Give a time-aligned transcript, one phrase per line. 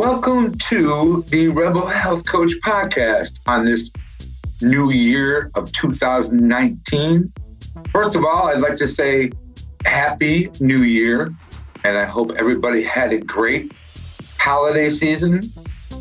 [0.00, 3.90] Welcome to the Rebel Health Coach podcast on this
[4.62, 7.30] new year of 2019.
[7.92, 9.30] First of all, I'd like to say
[9.84, 11.34] Happy New Year,
[11.84, 13.74] and I hope everybody had a great
[14.38, 15.42] holiday season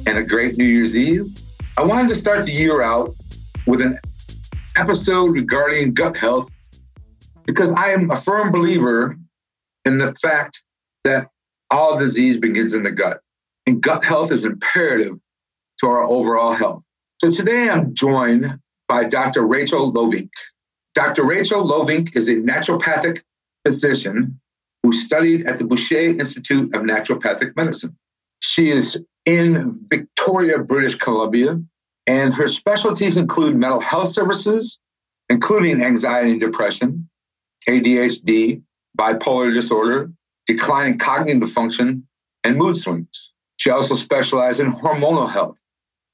[0.07, 1.37] and a great New Year's Eve.
[1.75, 3.13] I wanted to start the year out
[3.67, 3.99] with an
[4.77, 6.49] episode regarding gut health
[7.45, 9.17] because I am a firm believer
[9.83, 10.63] in the fact
[11.03, 11.27] that
[11.69, 13.19] all disease begins in the gut
[13.69, 15.15] and gut health is imperative
[15.79, 16.81] to our overall health.
[17.21, 19.45] So today I'm joined by Dr.
[19.45, 20.31] Rachel Lovink.
[20.95, 21.23] Dr.
[21.23, 23.21] Rachel Lovink is a naturopathic
[23.63, 24.39] physician
[24.81, 27.95] who studied at the Boucher Institute of Naturopathic Medicine.
[28.39, 31.61] She is in Victoria, British Columbia,
[32.07, 34.79] and her specialties include mental health services,
[35.29, 37.07] including anxiety and depression,
[37.67, 38.63] ADHD,
[38.97, 40.11] bipolar disorder,
[40.47, 42.07] declining cognitive function,
[42.43, 43.31] and mood swings.
[43.59, 45.59] She also specialized in hormonal health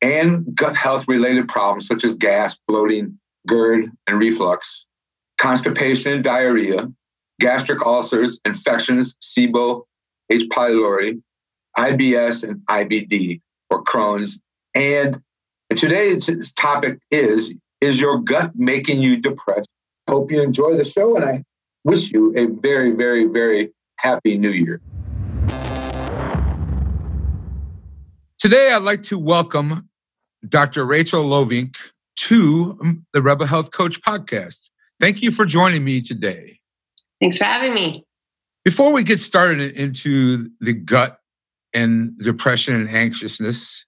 [0.02, 4.88] and gut health related problems such as gas, bloating, GERD, and reflux,
[5.40, 6.92] constipation and diarrhea,
[7.40, 9.84] gastric ulcers, infections, SIBO,
[10.32, 10.50] H.
[10.50, 11.22] pylori,
[11.78, 14.40] IBS, and IBD, or Crohn's.
[14.74, 15.22] And
[15.76, 19.70] today's topic is Is your gut making you depressed?
[20.10, 21.44] Hope you enjoy the show, and I
[21.84, 24.82] wish you a very, very, very happy new year.
[28.38, 29.90] Today, I'd like to welcome
[30.48, 30.86] Dr.
[30.86, 31.78] Rachel Lovink
[32.18, 32.78] to
[33.14, 34.70] the Rebel Health Coach podcast.
[35.00, 36.60] Thank you for joining me today.
[37.22, 38.06] Thanks for having me.
[38.66, 41.18] Before we get started into the gut
[41.74, 43.86] and depression and anxiousness,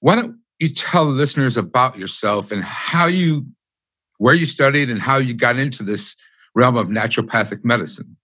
[0.00, 3.46] why don't you tell the listeners about yourself and how you,
[4.18, 6.16] where you studied and how you got into this
[6.54, 8.17] realm of naturopathic medicine?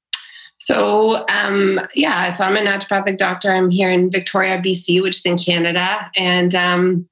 [0.64, 3.52] So, um, yeah, so I'm a naturopathic doctor.
[3.52, 6.10] I'm here in Victoria, BC, which is in Canada.
[6.16, 7.06] And um,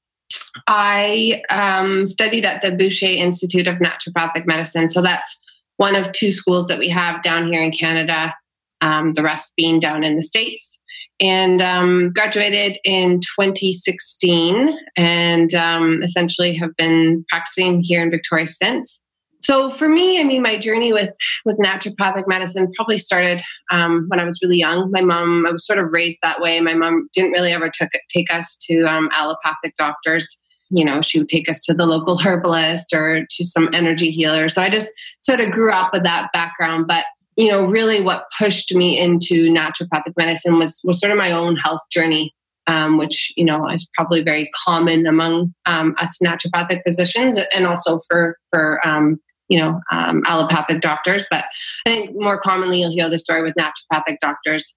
[0.67, 4.89] I um, studied at the Boucher Institute of Naturopathic Medicine.
[4.89, 5.39] So that's
[5.77, 8.35] one of two schools that we have down here in Canada,
[8.81, 10.81] um, the rest being down in the States.
[11.21, 19.02] And um, graduated in 2016 and um, essentially have been practicing here in Victoria since.
[19.43, 21.15] So for me, I mean, my journey with
[21.45, 24.91] with naturopathic medicine probably started um, when I was really young.
[24.91, 26.61] My mom, I was sort of raised that way.
[26.61, 30.41] My mom didn't really ever took, take us to um, allopathic doctors.
[30.71, 34.49] You know, she would take us to the local herbalist or to some energy healer.
[34.49, 34.89] So I just
[35.21, 36.87] sort of grew up with that background.
[36.87, 37.05] But
[37.37, 41.57] you know, really, what pushed me into naturopathic medicine was was sort of my own
[41.57, 42.33] health journey.
[42.69, 47.99] Um, which you know is probably very common among um, us naturopathic physicians, and also
[48.07, 49.19] for for um,
[49.53, 51.45] you know, um, allopathic doctors, but
[51.87, 54.75] I think more commonly you'll hear the story with naturopathic doctors.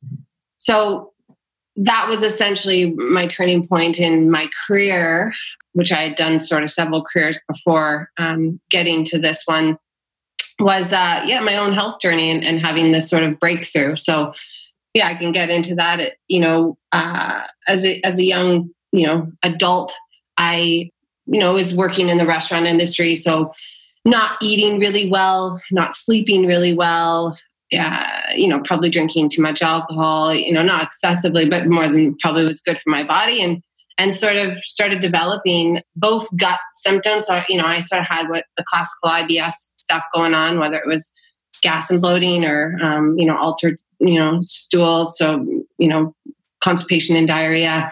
[0.57, 1.13] So
[1.77, 5.33] that was essentially my turning point in my career,
[5.71, 9.77] which I had done sort of several careers before um, getting to this one.
[10.59, 13.95] Was uh, yeah, my own health journey and, and having this sort of breakthrough.
[13.95, 14.33] So
[14.93, 16.15] yeah, I can get into that.
[16.27, 19.93] You know, uh, as a as a young you know adult,
[20.37, 20.91] I
[21.27, 23.53] you know was working in the restaurant industry, so
[24.05, 27.37] not eating really well, not sleeping really well,
[27.77, 32.15] uh, you know, probably drinking too much alcohol, you know, not excessively, but more than
[32.17, 33.41] probably was good for my body.
[33.41, 33.61] And
[33.97, 37.27] and sort of started developing both gut symptoms.
[37.27, 40.75] So, you know, I sort of had what the classical IBS stuff going on, whether
[40.75, 41.13] it was
[41.61, 45.05] gas and bloating or, um, you know, altered, you know, stool.
[45.05, 45.45] So,
[45.77, 46.13] you know,
[46.61, 47.91] constipation and diarrhea.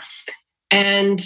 [0.72, 1.22] And,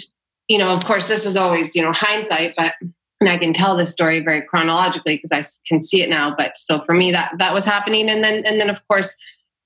[0.46, 2.74] you know, of course, this is always, you know, hindsight, but
[3.20, 6.34] and I can tell this story very chronologically because I can see it now.
[6.36, 9.14] But so for me, that that was happening, and then and then of course,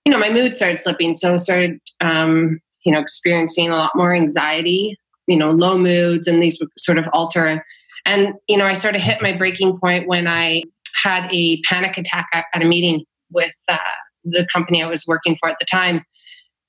[0.04, 1.14] you know, my mood started slipping.
[1.14, 4.96] So I started, um, you know, experiencing a lot more anxiety,
[5.26, 7.64] you know, low moods, and these would sort of alter.
[8.06, 10.62] And you know, I sort of hit my breaking point when I
[11.02, 13.78] had a panic attack at, a meeting with uh,
[14.24, 16.02] the company I was working for at the time.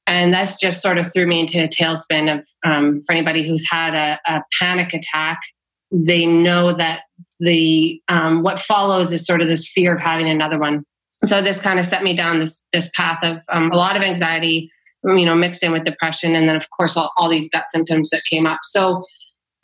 [0.05, 3.65] And that's just sort of threw me into a tailspin of um, for anybody who's
[3.69, 5.39] had a, a panic attack
[5.93, 7.03] they know that
[7.39, 10.83] the um, what follows is sort of this fear of having another one.
[11.25, 14.01] So this kind of set me down this this path of um, a lot of
[14.01, 14.69] anxiety,
[15.05, 16.35] you know, mixed in with depression.
[16.35, 18.59] And then, of course, all, all these gut symptoms that came up.
[18.63, 19.05] So,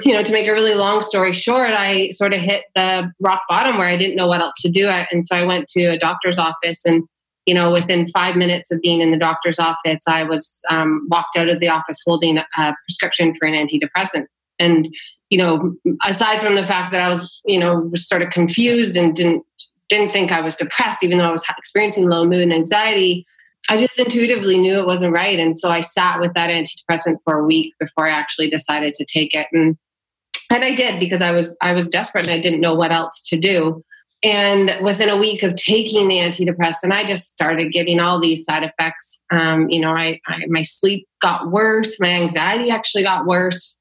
[0.03, 3.41] you know, to make a really long story short, I sort of hit the rock
[3.49, 4.87] bottom where I didn't know what else to do.
[4.87, 7.03] And so I went to a doctor's office and
[7.45, 11.35] you know, within five minutes of being in the doctor's office, I was um, walked
[11.35, 14.25] out of the office holding a prescription for an antidepressant.
[14.59, 14.93] And,
[15.29, 15.75] you know,
[16.05, 19.43] aside from the fact that I was, you know, sort of confused and didn't
[19.87, 23.25] didn't think I was depressed, even though I was experiencing low mood and anxiety,
[23.69, 25.39] I just intuitively knew it wasn't right.
[25.39, 29.05] And so I sat with that antidepressant for a week before I actually decided to
[29.05, 29.47] take it.
[29.51, 29.77] And
[30.51, 33.21] and I did because I was I was desperate and I didn't know what else
[33.29, 33.83] to do.
[34.21, 38.63] And within a week of taking the antidepressant, I just started getting all these side
[38.63, 39.23] effects.
[39.31, 43.78] Um, you know, I, I, my sleep got worse, my anxiety actually got worse,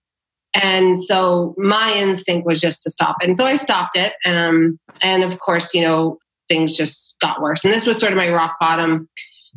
[0.63, 3.17] and so my instinct was just to stop.
[3.23, 4.15] And so I stopped it.
[4.25, 6.19] Um, and of course, you know,
[6.49, 7.65] things just got worse.
[7.65, 9.09] And this was sort of my rock bottom.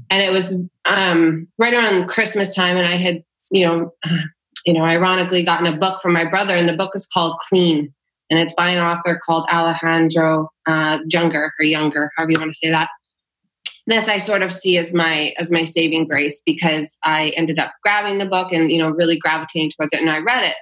[0.09, 3.93] And it was um, right around Christmas time, and I had, you know,
[4.65, 7.91] you know, ironically gotten a book from my brother, and the book is called Clean
[8.31, 12.57] and it's by an author called Alejandro uh, Junger or Younger, however you want to
[12.57, 12.89] say that.
[13.87, 17.73] This I sort of see as my as my saving grace because I ended up
[17.83, 20.55] grabbing the book and you know really gravitating towards it, and I read it.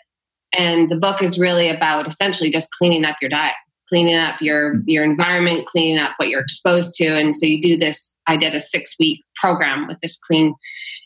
[0.57, 3.53] And the book is really about essentially just cleaning up your diet,
[3.87, 7.15] cleaning up your your environment, cleaning up what you're exposed to.
[7.15, 8.15] And so you do this.
[8.27, 10.55] I did a six week program with this clean,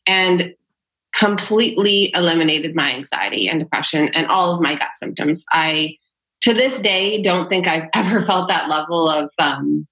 [0.07, 0.54] and
[1.13, 5.46] completely eliminated my anxiety and depression and all of my gut symptoms.
[5.51, 5.98] I
[6.42, 9.88] to this day don't think I've ever felt that level of um,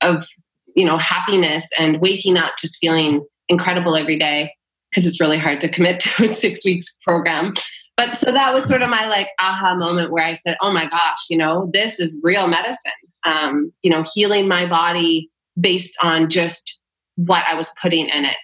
[0.00, 0.26] of
[0.74, 4.54] you know happiness and waking up just feeling incredible every day
[4.90, 7.54] because it's really hard to commit to a six weeks program.
[7.96, 10.86] But so that was sort of my like aha moment where I said, "Oh my
[10.86, 12.92] gosh, you know, this is real medicine.
[13.24, 16.80] Um, you know, healing my body based on just
[17.16, 18.36] what I was putting in it."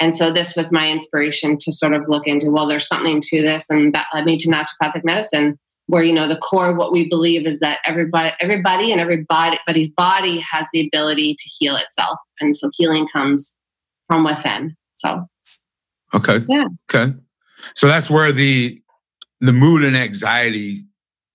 [0.00, 3.42] And so this was my inspiration to sort of look into, well, there's something to
[3.42, 5.58] this, and that led me to naturopathic medicine
[5.88, 9.90] where you know the core of what we believe is that everybody everybody and everybody's
[9.90, 12.18] body has the ability to heal itself.
[12.40, 13.56] And so healing comes
[14.06, 14.76] from within.
[14.94, 15.26] So
[16.14, 16.44] okay.
[16.48, 16.66] Yeah.
[16.92, 17.14] Okay.
[17.74, 18.80] So that's where the
[19.40, 20.84] the mood and anxiety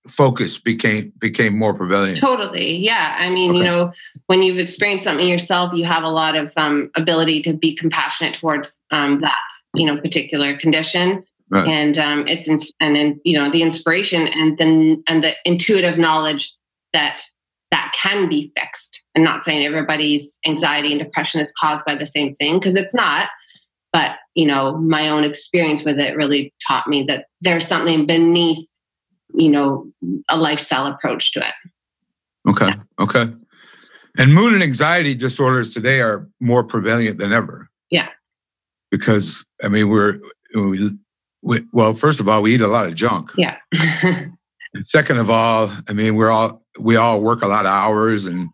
[0.08, 3.58] focus became became more prevalent totally yeah i mean okay.
[3.58, 3.90] you know
[4.26, 8.34] when you've experienced something yourself you have a lot of um, ability to be compassionate
[8.34, 9.38] towards um, that
[9.74, 11.68] you know particular condition Right.
[11.68, 12.48] And um, it's
[12.80, 16.56] and then you know the inspiration and then and the intuitive knowledge
[16.92, 17.22] that
[17.70, 19.04] that can be fixed.
[19.14, 22.94] And not saying everybody's anxiety and depression is caused by the same thing because it's
[22.94, 23.28] not.
[23.94, 28.68] But you know, my own experience with it really taught me that there's something beneath,
[29.32, 29.90] you know,
[30.28, 31.54] a lifestyle approach to it.
[32.50, 32.66] Okay.
[32.66, 32.74] Yeah.
[32.98, 33.32] Okay.
[34.18, 37.70] And mood and anxiety disorders today are more prevalent than ever.
[37.90, 38.08] Yeah.
[38.90, 40.18] Because I mean, we're
[40.54, 40.90] we
[41.42, 43.30] we, well, first of all, we eat a lot of junk.
[43.36, 43.56] Yeah.
[44.82, 48.48] second of all, I mean, we're all we all work a lot of hours, and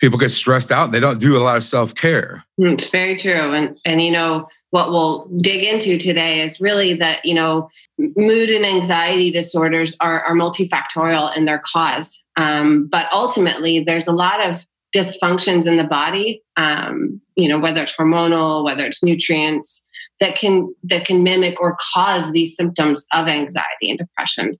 [0.00, 0.90] people get stressed out.
[0.90, 2.44] They don't do a lot of self care.
[2.60, 6.94] Mm, it's very true, and and you know what we'll dig into today is really
[6.94, 7.68] that you know
[7.98, 12.22] mood and anxiety disorders are, are multifactorial in their cause.
[12.36, 14.64] Um, but ultimately there's a lot of
[14.94, 19.86] dysfunctions in the body um, you know whether it's hormonal whether it's nutrients
[20.20, 24.56] that can that can mimic or cause these symptoms of anxiety and depression.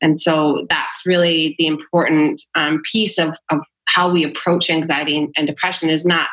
[0.00, 5.46] And so that's really the important um, piece of, of how we approach anxiety and,
[5.46, 6.28] depression is not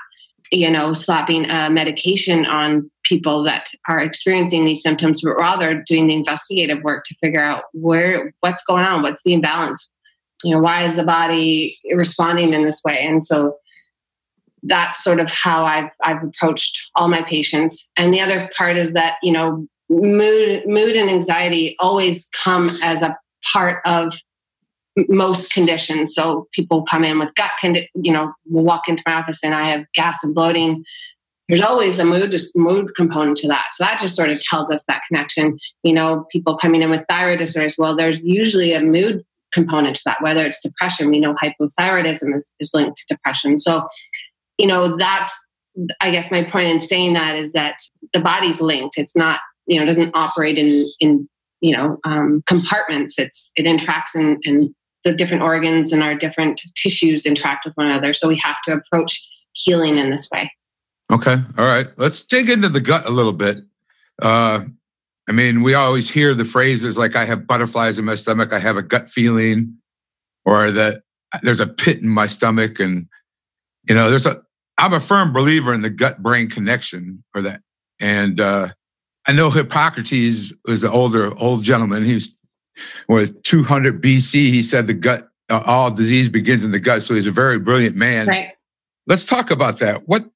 [0.51, 6.07] you know slapping a medication on people that are experiencing these symptoms but rather doing
[6.07, 9.91] the investigative work to figure out where what's going on what's the imbalance
[10.43, 13.57] you know why is the body responding in this way and so
[14.63, 17.91] that's sort of how I've I've approached all my patients.
[17.97, 23.01] And the other part is that you know mood mood and anxiety always come as
[23.01, 23.17] a
[23.53, 24.13] part of
[25.07, 26.13] most conditions.
[26.13, 29.55] So people come in with gut condi- you know, will walk into my office and
[29.55, 30.83] I have gas and bloating.
[31.49, 33.65] There's always a mood mood component to that.
[33.73, 35.57] So that just sort of tells us that connection.
[35.83, 40.03] You know, people coming in with thyroid disorders, well, there's usually a mood component to
[40.05, 41.09] that, whether it's depression.
[41.09, 43.57] We know hypothyroidism is, is linked to depression.
[43.59, 43.85] So
[44.59, 45.33] you know, that's,
[46.01, 47.77] I guess my point in saying that is that
[48.13, 48.97] the body's linked.
[48.97, 51.29] It's not, you know, doesn't operate in, in,
[51.61, 53.17] you know, um, compartments.
[53.17, 54.75] It's, it interacts in, in
[55.05, 58.13] the different organs and our different tissues interact with one another.
[58.13, 60.51] So we have to approach healing in this way.
[61.11, 61.37] Okay.
[61.57, 61.87] All right.
[61.97, 63.61] Let's dig into the gut a little bit.
[64.21, 64.65] Uh,
[65.27, 68.59] I mean, we always hear the phrases like, I have butterflies in my stomach, I
[68.59, 69.77] have a gut feeling,
[70.45, 71.03] or that
[71.43, 72.79] there's a pit in my stomach.
[72.79, 73.07] And,
[73.87, 74.41] you know, there's a,
[74.77, 77.61] I'm a firm believer in the gut brain connection for that.
[77.99, 78.69] And uh,
[79.27, 82.05] I know Hippocrates was an older old gentleman.
[82.05, 82.33] He was
[83.07, 84.33] was 200 BC.
[84.33, 87.03] He said the gut, uh, all disease begins in the gut.
[87.03, 88.27] So he's a very brilliant man.
[88.27, 88.53] Right.
[89.05, 90.07] Let's talk about that.
[90.07, 90.29] What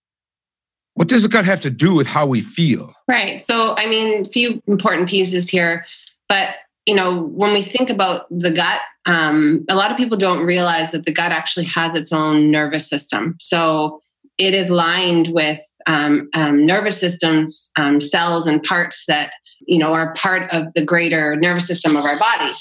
[0.95, 2.93] what does the gut have to do with how we feel?
[3.07, 3.43] Right.
[3.43, 5.85] So, I mean, a few important pieces here,
[6.29, 10.45] but you know, when we think about the gut, um, a lot of people don't
[10.45, 13.35] realize that the gut actually has its own nervous system.
[13.39, 14.01] So
[14.37, 19.31] it is lined with um, um, nervous systems, um, cells, and parts that
[19.65, 22.51] you know are part of the greater nervous system of our body.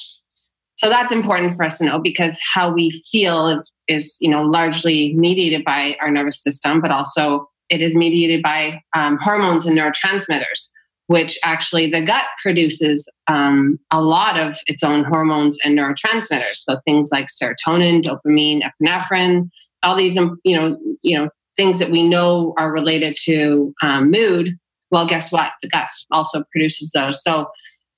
[0.77, 4.43] So that's important for us to know because how we feel is is you know
[4.43, 9.77] largely mediated by our nervous system, but also it is mediated by um, hormones and
[9.77, 10.71] neurotransmitters
[11.13, 16.55] which actually the gut produces um, a lot of its own hormones and neurotransmitters.
[16.55, 19.51] So things like serotonin, dopamine, epinephrine,
[19.83, 24.11] all these um, you know you know things that we know are related to um,
[24.11, 24.57] mood.
[24.91, 25.53] Well, guess what?
[25.61, 27.23] The gut also produces those.
[27.23, 27.51] So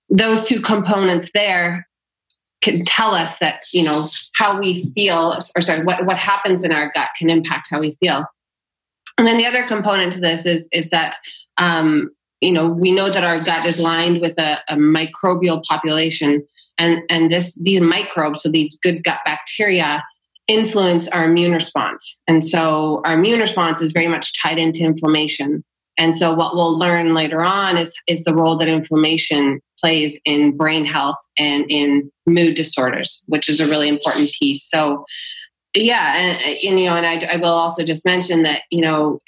[0.09, 1.87] those two components there
[2.63, 6.73] can tell us that you know how we feel, or sorry, what what happens in
[6.73, 8.25] our gut can impact how we feel.
[9.17, 11.17] And then the other component to this is is that
[11.59, 16.47] um, you know, we know that our gut is lined with a, a microbial population,
[16.79, 20.05] and and this these microbes, so these good gut bacteria,
[20.47, 22.21] influence our immune response.
[22.29, 25.65] And so our immune response is very much tied into inflammation.
[25.97, 30.57] And so what we'll learn later on is is the role that inflammation plays in
[30.57, 34.69] brain health and in mood disorders, which is a really important piece.
[34.69, 35.05] So
[35.75, 39.21] yeah, and, and you know, and I, I will also just mention that you know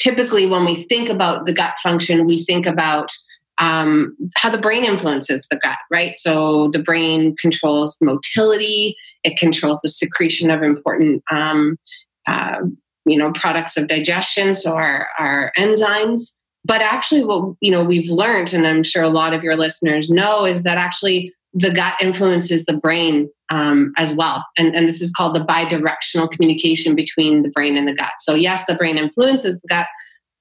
[0.00, 3.10] typically when we think about the gut function, we think about
[3.58, 6.16] um, how the brain influences the gut, right?
[6.16, 11.78] So the brain controls motility, it controls the secretion of important, um,
[12.26, 12.60] uh,
[13.04, 16.36] you know, products of digestion, so our, our enzymes.
[16.64, 20.10] But actually, what you know we've learned, and I'm sure a lot of your listeners
[20.10, 24.44] know, is that actually the gut influences the brain um, as well.
[24.56, 28.12] And, and this is called the bidirectional communication between the brain and the gut.
[28.20, 29.86] So, yes, the brain influences the gut,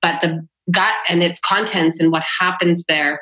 [0.01, 3.21] but the gut and its contents and what happens there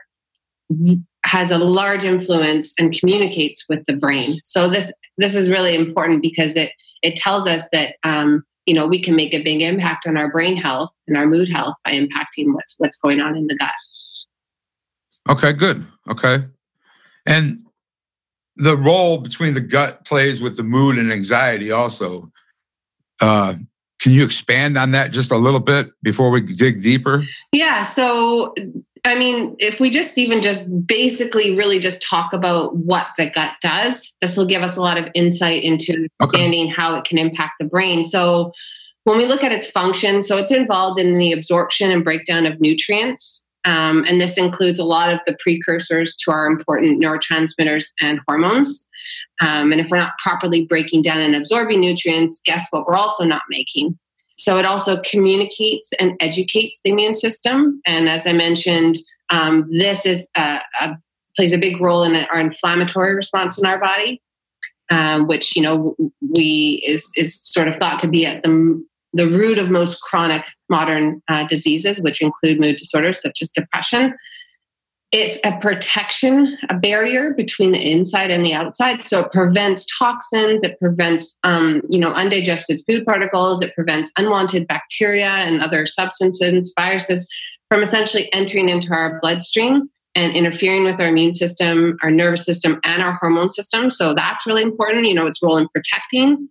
[1.26, 4.36] has a large influence and communicates with the brain.
[4.44, 8.88] So this this is really important because it it tells us that um, you know
[8.88, 11.92] we can make a big impact on our brain health and our mood health by
[11.92, 13.72] impacting what's what's going on in the gut.
[15.30, 15.86] Okay, good.
[16.10, 16.46] Okay,
[17.26, 17.60] and
[18.58, 22.32] the role between the gut plays with the mood and anxiety also.
[23.22, 23.56] Uh,
[24.00, 27.24] can you expand on that just a little bit before we dig deeper?
[27.52, 27.84] Yeah.
[27.84, 28.54] So,
[29.06, 33.56] I mean, if we just even just basically really just talk about what the gut
[33.62, 36.08] does, this will give us a lot of insight into okay.
[36.22, 38.04] understanding how it can impact the brain.
[38.04, 38.52] So,
[39.06, 42.60] when we look at its function, so it's involved in the absorption and breakdown of
[42.60, 43.47] nutrients.
[43.68, 48.88] Um, and this includes a lot of the precursors to our important neurotransmitters and hormones.
[49.42, 53.26] Um, and if we're not properly breaking down and absorbing nutrients, guess what we're also
[53.26, 54.00] not making?
[54.38, 57.82] So it also communicates and educates the immune system.
[57.86, 58.96] And as I mentioned,
[59.30, 60.98] um, this is a, a,
[61.36, 64.22] plays a big role in our inflammatory response in our body,
[64.90, 65.98] um, which you know
[66.36, 68.82] we is is sort of thought to be at the
[69.18, 74.16] the root of most chronic modern uh, diseases, which include mood disorders such as depression.
[75.14, 79.08] It's a protection, a barrier between the inside and the outside.
[79.08, 84.68] So it prevents toxins, it prevents, um, you know, undigested food particles, it prevents unwanted
[84.68, 87.26] bacteria and other substances, viruses
[87.70, 92.80] from essentially entering into our bloodstream and interfering with our immune system, our nervous system,
[92.84, 93.90] and our hormone system.
[93.90, 95.06] So that's really important.
[95.06, 96.50] You know, its role in protecting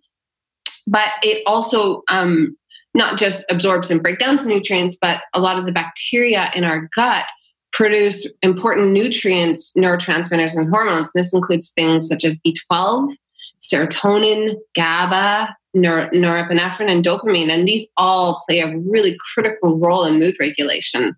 [0.87, 2.55] but it also um,
[2.93, 6.89] not just absorbs and breaks down nutrients, but a lot of the bacteria in our
[6.95, 7.25] gut
[7.71, 11.11] produce important nutrients, neurotransmitters, and hormones.
[11.13, 13.13] This includes things such as B12,
[13.61, 17.51] serotonin, GABA, nor- norepinephrine, and dopamine.
[17.51, 21.15] And these all play a really critical role in mood regulation.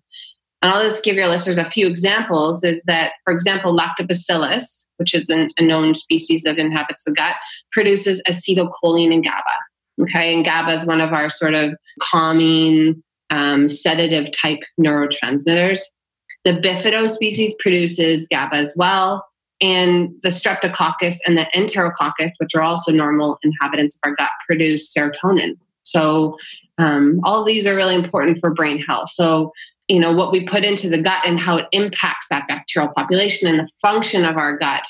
[0.62, 5.14] And I'll just give your listeners a few examples is that, for example, lactobacillus, which
[5.14, 7.36] is an, a known species that inhabits the gut,
[7.72, 10.02] produces acetylcholine and GABA.
[10.02, 15.80] Okay, and GABA is one of our sort of calming, um, sedative type neurotransmitters.
[16.44, 19.26] The bifido species produces GABA as well.
[19.62, 24.92] And the streptococcus and the enterococcus, which are also normal inhabitants of our gut, produce
[24.92, 25.58] serotonin.
[25.82, 26.38] So,
[26.78, 29.10] um, all these are really important for brain health.
[29.10, 29.52] So,
[29.90, 33.48] you know what we put into the gut and how it impacts that bacterial population
[33.48, 34.84] and the function of our gut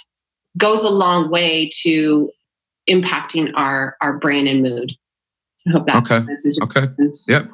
[0.58, 2.30] goes a long way to
[2.88, 4.92] impacting our our brain and mood.
[5.66, 6.24] I hope that okay.
[6.62, 6.88] Okay.
[7.28, 7.50] Yep.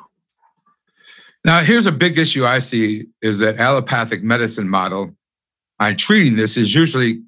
[1.44, 5.14] Now, here's a big issue I see is that allopathic medicine model
[5.78, 7.22] on treating this is usually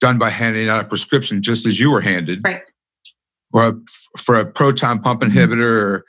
[0.00, 2.40] done by handing out a prescription just as you were handed.
[2.44, 2.62] Right.
[3.52, 3.74] Or a,
[4.18, 6.04] for a proton pump inhibitor or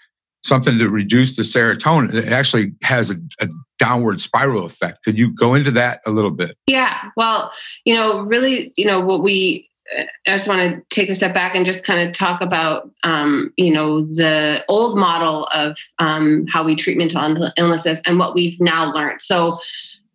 [0.45, 2.13] something to reduce the serotonin.
[2.13, 3.47] It actually has a, a,
[3.77, 5.03] downward spiral effect.
[5.03, 6.55] Could you go into that a little bit?
[6.65, 6.97] Yeah.
[7.17, 7.51] Well,
[7.83, 11.55] you know, really, you know, what we I just want to take a step back
[11.55, 16.63] and just kind of talk about, um, you know, the old model of um, how
[16.63, 17.21] we treat mental
[17.57, 19.21] illnesses and what we've now learned.
[19.21, 19.59] So,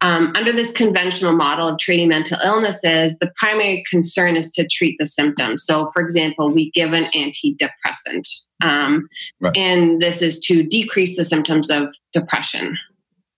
[0.03, 4.97] um, under this conventional model of treating mental illnesses, the primary concern is to treat
[4.99, 5.65] the symptoms.
[5.65, 8.27] So, for example, we give an antidepressant,
[8.63, 9.09] um,
[9.41, 9.57] right.
[9.57, 12.77] and this is to decrease the symptoms of depression.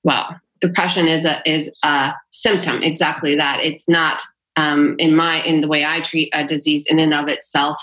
[0.05, 3.61] Well, depression is a is a symptom, exactly that.
[3.63, 4.23] It's not
[4.57, 7.81] um, in my in the way I treat a disease in and of itself.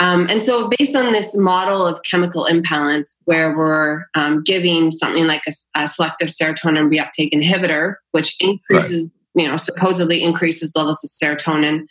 [0.00, 5.26] Um, and so, based on this model of chemical imbalance, where we're um, giving something
[5.26, 9.42] like a, a, selective serotonin reuptake inhibitor, which increases, right.
[9.44, 11.86] you know, supposedly increases levels of serotonin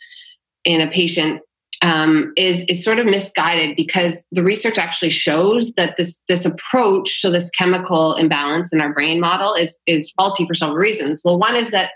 [0.64, 1.42] in a patient,
[1.82, 7.20] um, is is sort of misguided because the research actually shows that this this approach,
[7.20, 11.20] so this chemical imbalance in our brain model, is is faulty for several reasons.
[11.24, 11.90] Well, one is that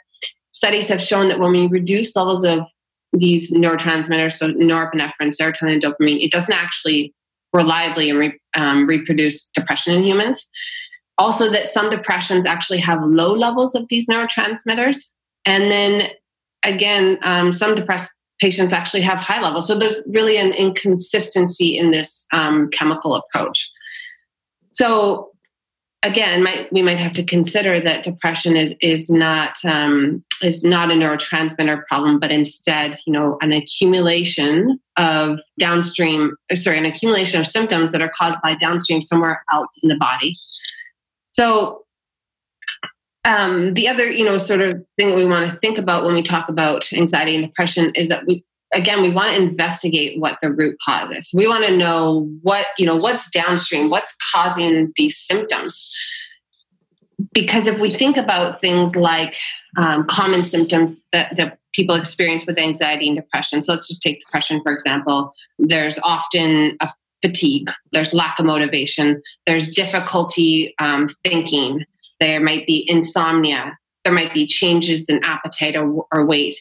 [0.53, 2.61] studies have shown that when we reduce levels of
[3.13, 7.15] these neurotransmitters, so norepinephrine, serotonin, dopamine, it doesn't actually
[7.53, 10.51] reliably re, um, reproduce depression in humans.
[11.19, 15.13] Also, that some depressions actually have low levels of these neurotransmitters.
[15.47, 16.09] And then
[16.63, 19.67] again, um, some depressed patients actually have high levels.
[19.67, 23.71] So there's really an inconsistency in this um, chemical approach.
[24.73, 25.31] So
[26.03, 30.91] again, might, we might have to consider that depression is is not um, is not
[30.91, 37.47] a neurotransmitter problem, but instead, you know, an accumulation of downstream, sorry, an accumulation of
[37.47, 40.37] symptoms that are caused by downstream somewhere else in the body.
[41.33, 41.86] So,
[43.27, 46.23] um, the other, you know, sort of thing we want to think about when we
[46.23, 50.51] talk about anxiety and depression is that we again we want to investigate what the
[50.51, 51.31] root cause is.
[51.35, 55.93] We want to know what you know what's downstream what's causing these symptoms.
[57.33, 59.37] Because if we think about things like
[59.77, 64.21] um, common symptoms that, that people experience with anxiety and depression so let's just take
[64.25, 66.91] depression for example there's often a
[67.23, 71.85] fatigue there's lack of motivation there's difficulty um, thinking
[72.21, 76.57] there might be insomnia there might be changes in appetite or, or weight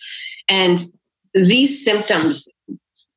[0.48, 0.80] and
[1.34, 2.48] these symptoms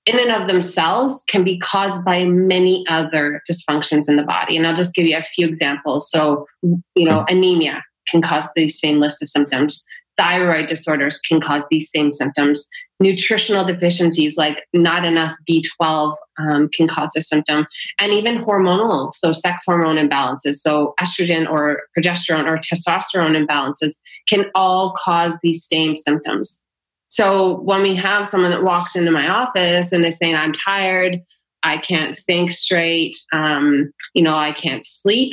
[0.09, 4.57] in and of themselves can be caused by many other dysfunctions in the body.
[4.57, 6.11] And I'll just give you a few examples.
[6.11, 7.37] So, you know, mm-hmm.
[7.37, 9.85] anemia can cause these same list of symptoms.
[10.17, 12.69] Thyroid disorders can cause these same symptoms.
[13.01, 17.67] Nutritional deficiencies like not enough B12 um, can cause this symptom.
[17.99, 23.93] And even hormonal, so sex hormone imbalances, so estrogen or progesterone or testosterone imbalances
[24.29, 26.65] can all cause these same symptoms.
[27.09, 31.21] So when we have someone that walks into my office and is saying, I'm tired,
[31.63, 35.33] I can't think straight, um, you know, I can't sleep,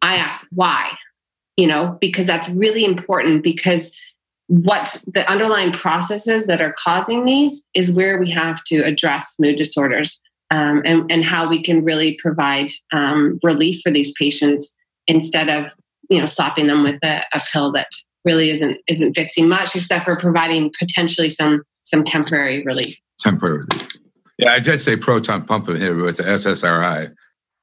[0.00, 0.96] I ask why,
[1.56, 3.92] you know, because that's really important because
[4.48, 9.56] what the underlying processes that are causing these is where we have to address mood
[9.56, 14.76] disorders um, and, and how we can really provide um, relief for these patients
[15.06, 15.72] instead of
[16.10, 17.88] you know stopping them with a, a pill that
[18.24, 22.98] really isn't isn't fixing much except for providing potentially some some temporary relief.
[23.18, 23.66] Temporary.
[24.38, 26.02] Yeah, I did say proton pump inhibitor.
[26.02, 27.12] But it's a SSRI.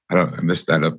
[0.09, 0.33] I don't.
[0.33, 0.97] I missed that up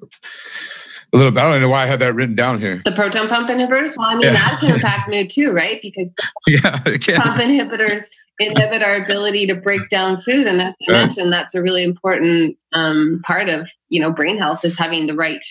[1.12, 1.40] a little bit.
[1.40, 2.83] I don't know why I had that written down here.
[2.85, 3.96] The proton pump inhibitors.
[3.96, 4.33] Well, I mean yeah.
[4.33, 5.81] that can impact mood too, right?
[5.83, 6.14] Because
[6.46, 8.03] yeah, pump inhibitors
[8.38, 11.01] inhibit our ability to break down food, and as I right.
[11.01, 15.14] mentioned, that's a really important um, part of you know brain health is having the
[15.14, 15.44] right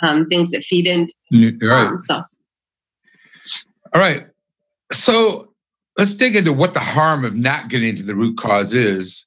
[0.00, 1.08] um, things that feed in.
[1.32, 1.86] Right.
[1.86, 2.22] Um, so
[3.96, 4.26] all right.
[4.92, 5.52] So
[5.96, 9.25] let's dig into what the harm of not getting to the root cause is.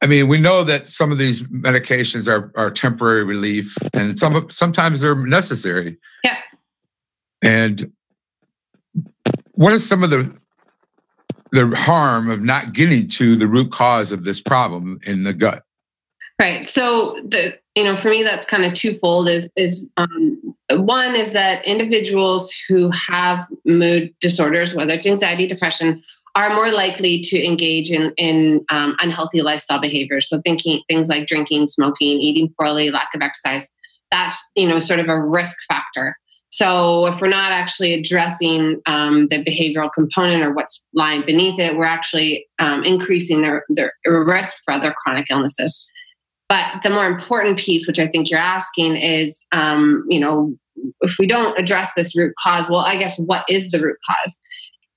[0.00, 4.48] I mean, we know that some of these medications are, are temporary relief, and some
[4.50, 5.96] sometimes they're necessary.
[6.22, 6.38] Yeah.
[7.42, 7.92] And
[9.52, 10.32] what is some of the
[11.50, 15.64] the harm of not getting to the root cause of this problem in the gut?
[16.40, 16.68] Right.
[16.68, 19.28] So the you know for me that's kind of twofold.
[19.28, 26.02] Is is um, one is that individuals who have mood disorders, whether it's anxiety, depression,
[26.34, 30.28] are more likely to engage in in um, unhealthy lifestyle behaviors.
[30.28, 33.72] So thinking things like drinking, smoking, eating poorly, lack of exercise.
[34.10, 36.16] That's you know sort of a risk factor.
[36.52, 41.78] So if we're not actually addressing um, the behavioral component or what's lying beneath it,
[41.78, 45.88] we're actually um, increasing their, their risk for other chronic illnesses.
[46.50, 50.54] But the more important piece, which I think you're asking, is um, you know,
[51.00, 54.38] if we don't address this root cause, well, I guess what is the root cause?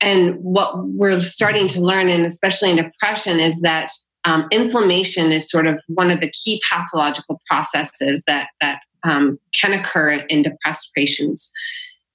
[0.02, 3.90] And what we're starting to learn, and especially in depression, is that
[4.26, 9.74] um, inflammation is sort of one of the key pathological processes that that um, can
[9.74, 11.52] occur in depressed patients.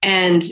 [0.02, 0.44] And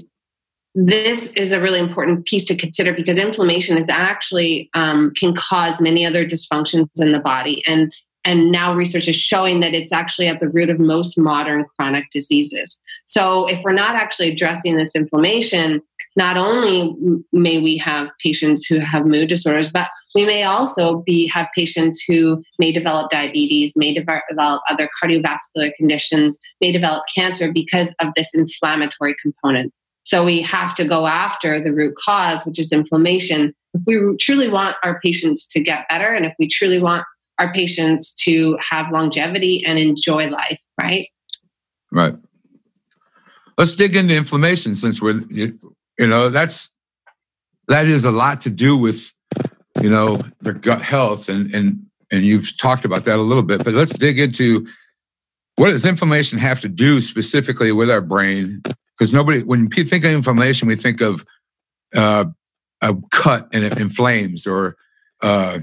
[0.75, 5.81] this is a really important piece to consider because inflammation is actually um, can cause
[5.81, 7.93] many other dysfunctions in the body and
[8.25, 12.05] and now research is showing that it's actually at the root of most modern chronic
[12.13, 15.83] diseases so if we're not actually addressing this inflammation
[16.19, 16.95] not only
[17.33, 22.03] may we have patients who have mood disorders but we may also be have patients
[22.07, 28.35] who may develop diabetes may develop other cardiovascular conditions may develop cancer because of this
[28.35, 29.73] inflammatory component
[30.09, 33.53] so we have to go after the root cause, which is inflammation.
[33.75, 37.05] If we truly want our patients to get better and if we truly want
[37.39, 41.09] our patients to have longevity and enjoy life, right?
[41.93, 42.15] Right.
[43.59, 45.21] Let's dig into inflammation since we're,
[45.99, 46.71] you, you know, that's,
[47.69, 49.13] that is a lot to do with,
[49.81, 53.65] you know, the gut health and, and, and you've talked about that a little bit,
[53.65, 54.67] but let's dig into
[55.57, 58.63] what does inflammation have to do specifically with our brain
[58.97, 61.25] because nobody, when people think of inflammation, we think of
[61.95, 62.25] uh,
[62.81, 64.77] a cut and it inflames, or
[65.23, 65.59] uh,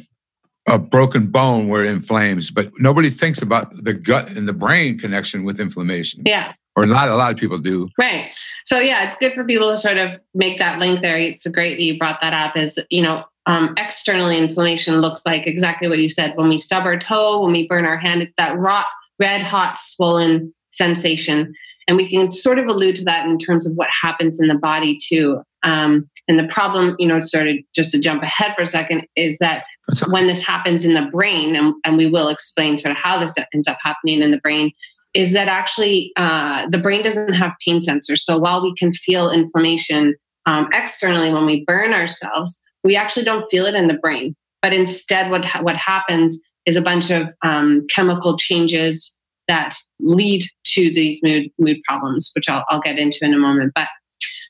[0.67, 4.97] a broken bone where it inflames, but nobody thinks about the gut and the brain
[4.97, 6.23] connection with inflammation.
[6.25, 6.53] Yeah.
[6.75, 7.89] Or not a lot of people do.
[7.97, 8.31] Right.
[8.65, 11.17] So yeah, it's good for people to sort of make that link there.
[11.17, 12.57] It's great that you brought that up.
[12.57, 16.35] Is you know, um, externally inflammation looks like exactly what you said.
[16.35, 18.83] When we stub our toe, when we burn our hand, it's that raw,
[19.19, 21.53] red hot, swollen sensation.
[21.87, 24.57] And we can sort of allude to that in terms of what happens in the
[24.57, 25.41] body too.
[25.63, 29.07] Um, and the problem, you know, sort of just to jump ahead for a second,
[29.15, 29.65] is that
[30.07, 33.33] when this happens in the brain, and, and, we will explain sort of how this
[33.53, 34.71] ends up happening in the brain,
[35.15, 38.19] is that actually uh, the brain doesn't have pain sensors.
[38.19, 43.49] So while we can feel inflammation um, externally when we burn ourselves, we actually don't
[43.49, 44.35] feel it in the brain.
[44.61, 50.91] But instead, what what happens is a bunch of um, chemical changes that lead to
[50.93, 53.71] these mood mood problems, which I'll, I'll get into in a moment.
[53.73, 53.87] But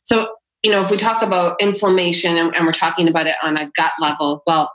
[0.03, 0.29] so
[0.63, 3.69] you know, if we talk about inflammation and, and we're talking about it on a
[3.75, 4.71] gut level, well,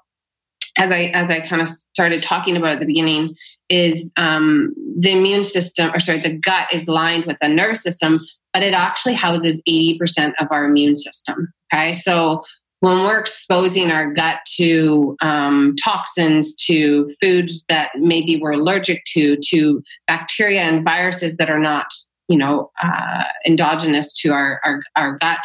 [0.78, 3.34] as I as I kind of started talking about at the beginning,
[3.68, 8.20] is um, the immune system, or sorry, the gut is lined with the nervous system,
[8.52, 11.52] but it actually houses eighty percent of our immune system.
[11.72, 12.42] Okay, so
[12.80, 19.36] when we're exposing our gut to um, toxins, to foods that maybe we're allergic to,
[19.50, 21.88] to bacteria and viruses that are not,
[22.28, 25.44] you know, uh, endogenous to our, our, our gut,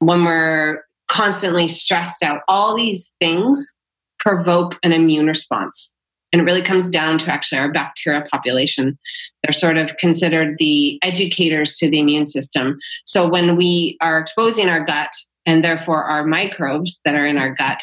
[0.00, 3.78] when we're constantly stressed out, all these things
[4.24, 5.94] provoke an immune response.
[6.32, 8.98] And it really comes down to actually our bacteria population.
[9.42, 12.78] They're sort of considered the educators to the immune system.
[13.06, 15.10] So when we are exposing our gut
[15.46, 17.80] and therefore our microbes that are in our gut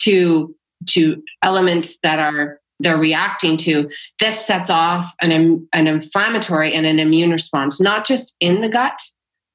[0.00, 0.54] to
[0.88, 6.98] to elements that are they're reacting to this sets off an, an inflammatory and an
[6.98, 8.98] immune response not just in the gut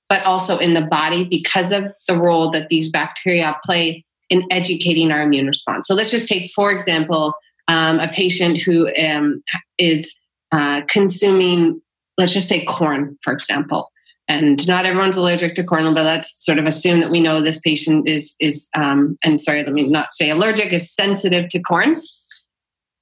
[0.08, 5.12] but also in the body because of the role that these bacteria play in educating
[5.12, 7.34] our immune response so let's just take for example
[7.68, 9.44] um, a patient who um,
[9.78, 10.20] is
[10.52, 11.82] uh, consuming
[12.18, 13.92] let's just say corn for example
[14.28, 17.60] and not everyone's allergic to corn, but let's sort of assume that we know this
[17.60, 21.96] patient is is um, and sorry, let me not say allergic is sensitive to corn.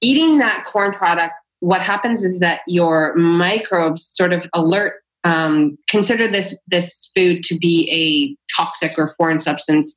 [0.00, 5.00] Eating that corn product, what happens is that your microbes sort of alert.
[5.26, 9.96] Um, consider this this food to be a toxic or foreign substance,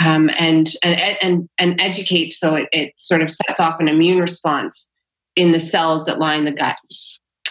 [0.00, 4.20] um, and, and and and educate so it, it sort of sets off an immune
[4.20, 4.90] response
[5.36, 6.78] in the cells that line the gut,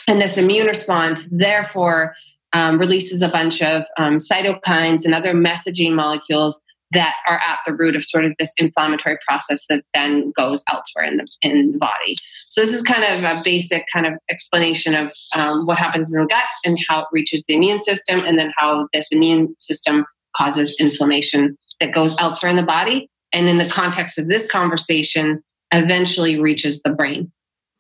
[0.08, 2.16] and this immune response therefore
[2.54, 6.62] um, releases a bunch of um, cytokines and other messaging molecules
[6.94, 11.06] that are at the root of sort of this inflammatory process that then goes elsewhere
[11.06, 12.16] in the in the body.
[12.50, 16.20] So this is kind of a basic kind of explanation of um, what happens in
[16.20, 20.06] the gut and how it reaches the immune system, and then how this immune system
[20.36, 25.44] causes inflammation that goes elsewhere in the body, and in the context of this conversation,
[25.74, 27.32] eventually reaches the brain.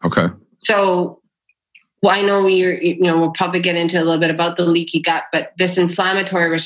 [0.03, 0.27] Okay.
[0.59, 1.21] So
[2.01, 4.65] well, I know you're, you know, we'll probably get into a little bit about the
[4.65, 6.57] leaky gut, but this inflammatory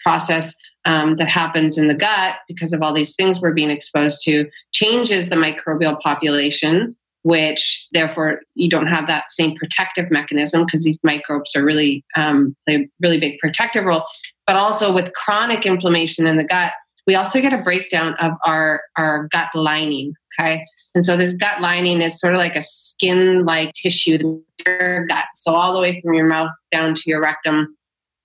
[0.00, 0.54] process
[0.86, 4.48] um, that happens in the gut because of all these things we're being exposed to
[4.72, 10.98] changes the microbial population, which therefore you don't have that same protective mechanism because these
[11.02, 14.04] microbes are really um, play a really big protective role.
[14.48, 16.72] But also with chronic inflammation in the gut,
[17.06, 20.62] we also get a breakdown of our, our gut lining, Okay.
[20.94, 25.24] And so this gut lining is sort of like a skin like tissue, your gut.
[25.34, 27.76] So all the way from your mouth down to your rectum.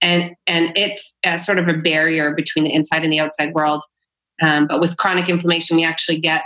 [0.01, 3.81] And, and it's sort of a barrier between the inside and the outside world.
[4.41, 6.45] Um, but with chronic inflammation, we actually get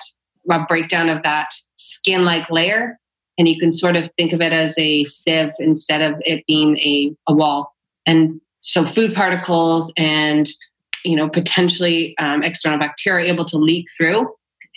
[0.49, 2.97] a breakdown of that skin like layer.
[3.37, 6.77] And you can sort of think of it as a sieve instead of it being
[6.77, 7.73] a, a wall.
[8.05, 10.49] And so food particles and
[11.05, 14.29] you know potentially um, external bacteria able to leak through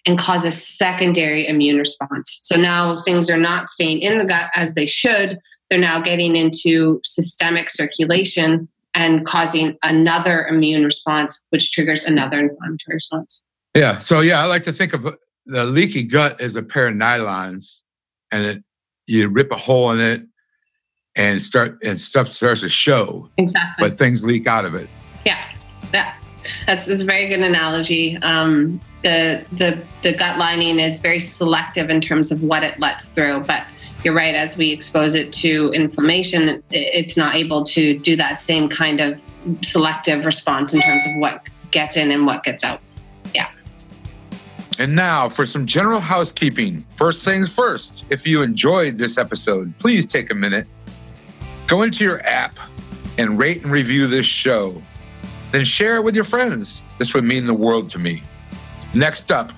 [0.07, 2.39] and cause a secondary immune response.
[2.41, 5.39] So now things are not staying in the gut as they should.
[5.69, 12.95] They're now getting into systemic circulation and causing another immune response, which triggers another inflammatory
[12.95, 13.43] response.
[13.75, 13.99] Yeah.
[13.99, 17.83] So, yeah, I like to think of the leaky gut as a pair of nylons,
[18.31, 18.65] and it,
[19.07, 20.23] you rip a hole in it
[21.21, 23.29] and start and stuff starts to show.
[23.37, 23.89] Exactly.
[23.89, 24.89] But things leak out of it.
[25.25, 25.45] Yeah.
[25.93, 26.15] Yeah.
[26.67, 28.17] That's, that's a very good analogy.
[28.19, 33.09] Um, the the the gut lining is very selective in terms of what it lets
[33.09, 33.65] through but
[34.05, 38.69] you're right as we expose it to inflammation it's not able to do that same
[38.69, 39.21] kind of
[39.63, 42.81] selective response in terms of what gets in and what gets out
[43.35, 43.51] yeah
[44.79, 50.07] and now for some general housekeeping first things first if you enjoyed this episode please
[50.07, 50.67] take a minute
[51.71, 52.59] go into your app
[53.17, 54.83] and rate and review this show.
[55.53, 56.83] Then share it with your friends.
[56.99, 58.25] This would mean the world to me.
[58.93, 59.53] Next up,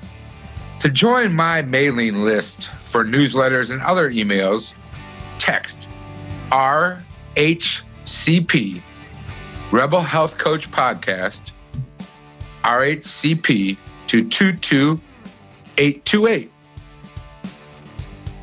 [0.80, 4.74] to join my mailing list for newsletters and other emails,
[5.38, 5.88] text
[6.50, 7.00] RHCP,
[9.70, 11.52] Rebel Health Coach Podcast,
[12.62, 16.52] RHCP to 22828.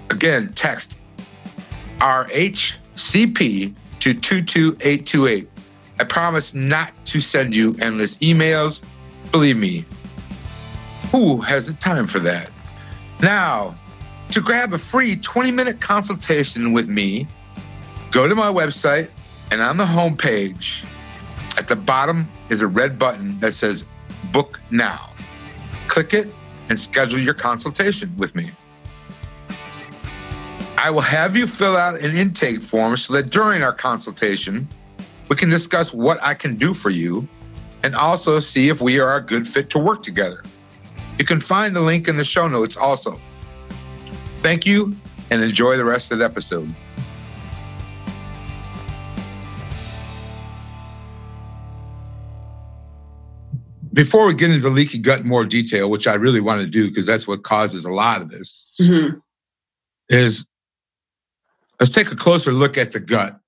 [0.10, 0.96] Again, text
[3.00, 5.50] RHCP to 22828.
[6.00, 8.82] I promise not to send you endless emails.
[9.32, 9.86] Believe me,
[11.12, 12.52] who has the time for that?
[13.22, 13.76] Now,
[14.32, 17.28] to grab a free 20 minute consultation with me,
[18.12, 19.10] go to my website
[19.52, 20.86] and on the homepage,
[21.58, 23.84] at the bottom is a red button that says
[24.32, 25.14] Book Now.
[25.88, 26.34] Click it
[26.70, 28.52] and schedule your consultation with me.
[30.82, 34.66] I will have you fill out an intake form so that during our consultation,
[35.28, 37.28] we can discuss what I can do for you
[37.84, 40.42] and also see if we are a good fit to work together.
[41.18, 43.20] You can find the link in the show notes also.
[44.42, 44.96] Thank you
[45.30, 46.74] and enjoy the rest of the episode.
[53.92, 56.68] Before we get into the leaky gut in more detail, which I really want to
[56.68, 59.18] do because that's what causes a lot of this, mm-hmm.
[60.08, 60.46] is
[61.80, 63.40] let's take a closer look at the gut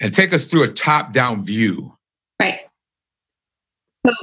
[0.00, 1.96] and take us through a top down view
[2.40, 2.60] Right.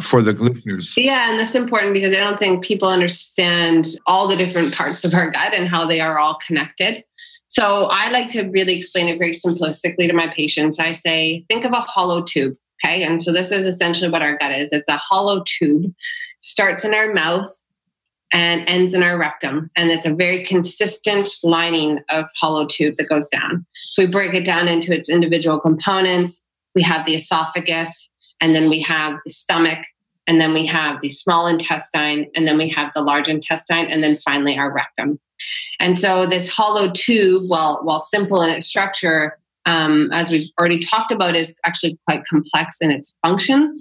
[0.02, 0.94] for the listeners.
[0.98, 5.14] Yeah, and that's important because I don't think people understand all the different parts of
[5.14, 7.04] our gut and how they are all connected.
[7.48, 10.80] So I like to really explain it very simplistically to my patients.
[10.80, 12.58] I say, think of a hollow tube.
[12.84, 13.04] Okay.
[13.04, 14.74] And so this is essentially what our gut is.
[14.74, 15.94] It's a hollow tube,
[16.42, 17.48] starts in our mouth
[18.34, 19.72] and ends in our rectum.
[19.76, 23.66] And it's a very consistent lining of hollow tube that goes down.
[23.74, 26.48] So we break it down into its individual components.
[26.76, 28.12] We have the esophagus,
[28.42, 29.86] and then we have the stomach,
[30.28, 34.04] and then we have the small intestine, and then we have the large intestine, and
[34.04, 35.20] then finally our rectum.
[35.80, 40.80] And so this hollow tube, while while simple in its structure, um, as we've already
[40.80, 43.78] talked about, is actually quite complex in its function.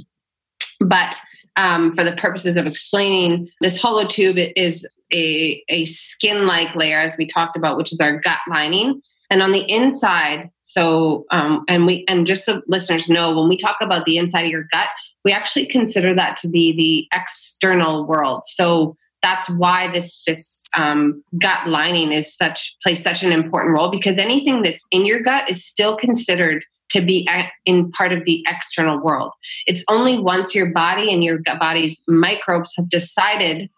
[0.81, 1.19] But
[1.57, 7.01] um, for the purposes of explaining, this hollow tube is a, a skin like layer,
[7.01, 9.01] as we talked about, which is our gut lining.
[9.29, 13.57] And on the inside, so um, and we and just so listeners know, when we
[13.57, 14.89] talk about the inside of your gut,
[15.25, 18.43] we actually consider that to be the external world.
[18.47, 23.91] So that's why this this um, gut lining is such plays such an important role
[23.91, 26.65] because anything that's in your gut is still considered
[26.97, 27.29] to be
[27.65, 29.33] in part of the external world.
[29.67, 33.71] It's only once your body and your body's microbes have decided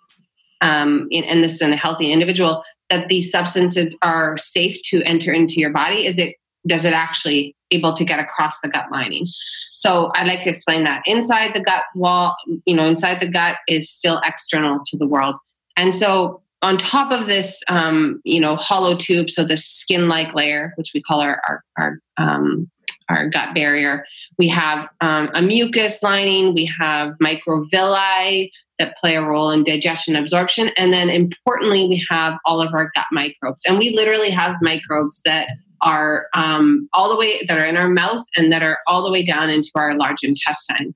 [0.61, 5.33] um, and this is in a healthy individual, that these substances are safe to enter
[5.33, 6.07] into your body?
[6.07, 6.35] Is it
[6.67, 9.23] does it actually able to get across the gut lining?
[9.25, 12.35] So I like to explain that inside the gut wall,
[12.67, 15.37] you know, inside the gut is still external to the world,
[15.77, 20.73] and so on top of this, um, you know, hollow tube, so the skin-like layer,
[20.75, 22.69] which we call our our, our um,
[23.09, 24.05] our gut barrier.
[24.39, 30.15] We have um, a mucus lining, we have microvilli that play a role in digestion
[30.15, 30.69] absorption.
[30.77, 33.63] And then importantly, we have all of our gut microbes.
[33.67, 35.49] And we literally have microbes that
[35.81, 39.13] are um, all the way that are in our mouth and that are all the
[39.13, 40.95] way down into our large intestine.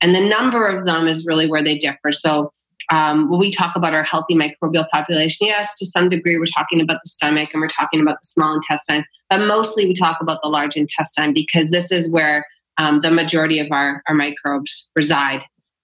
[0.00, 2.12] And the number of them is really where they differ.
[2.12, 2.50] So
[2.90, 6.80] um, when we talk about our healthy microbial population, yes, to some degree, we're talking
[6.80, 10.40] about the stomach and we're talking about the small intestine, but mostly we talk about
[10.42, 12.44] the large intestine because this is where
[12.78, 15.42] um, the majority of our, our microbes reside.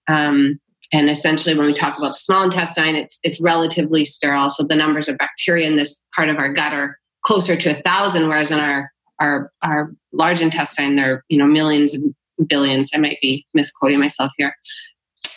[0.09, 0.59] Um,
[0.93, 4.49] and essentially, when we talk about the small intestine, it's it's relatively sterile.
[4.49, 7.73] So the numbers of bacteria in this part of our gut are closer to a
[7.73, 8.89] thousand, whereas in our
[9.19, 12.15] our our large intestine, they're you know millions and
[12.47, 12.91] billions.
[12.93, 14.55] I might be misquoting myself here,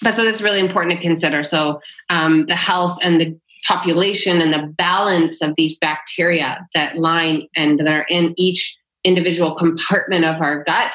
[0.02, 1.42] but so that's really important to consider.
[1.42, 7.46] So um, the health and the population and the balance of these bacteria that line
[7.54, 10.92] and that are in each individual compartment of our gut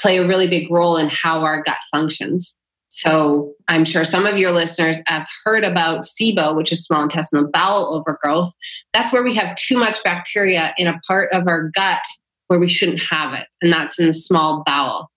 [0.00, 2.58] play a really big role in how our gut functions.
[2.88, 7.48] So I'm sure some of your listeners have heard about SIBO, which is small intestinal
[7.52, 8.52] bowel overgrowth.
[8.92, 12.02] That's where we have too much bacteria in a part of our gut
[12.48, 15.08] where we shouldn't have it, and that's in the small bowel.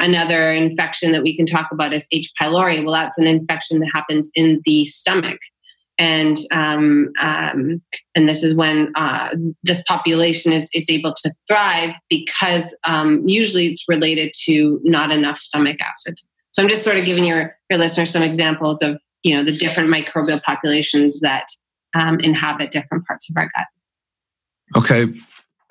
[0.00, 2.30] Another infection that we can talk about is H.
[2.40, 2.84] pylori.
[2.84, 5.40] Well, that's an infection that happens in the stomach.
[6.00, 7.82] And um, um,
[8.14, 13.66] and this is when uh, this population is is able to thrive because um, usually
[13.66, 16.20] it's related to not enough stomach acid.
[16.52, 19.52] So I'm just sort of giving your, your listeners some examples of, you know, the
[19.52, 21.46] different microbial populations that
[21.94, 23.66] um, inhabit different parts of our gut.
[24.76, 25.06] Okay.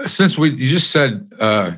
[0.06, 1.72] Since we you just said uh,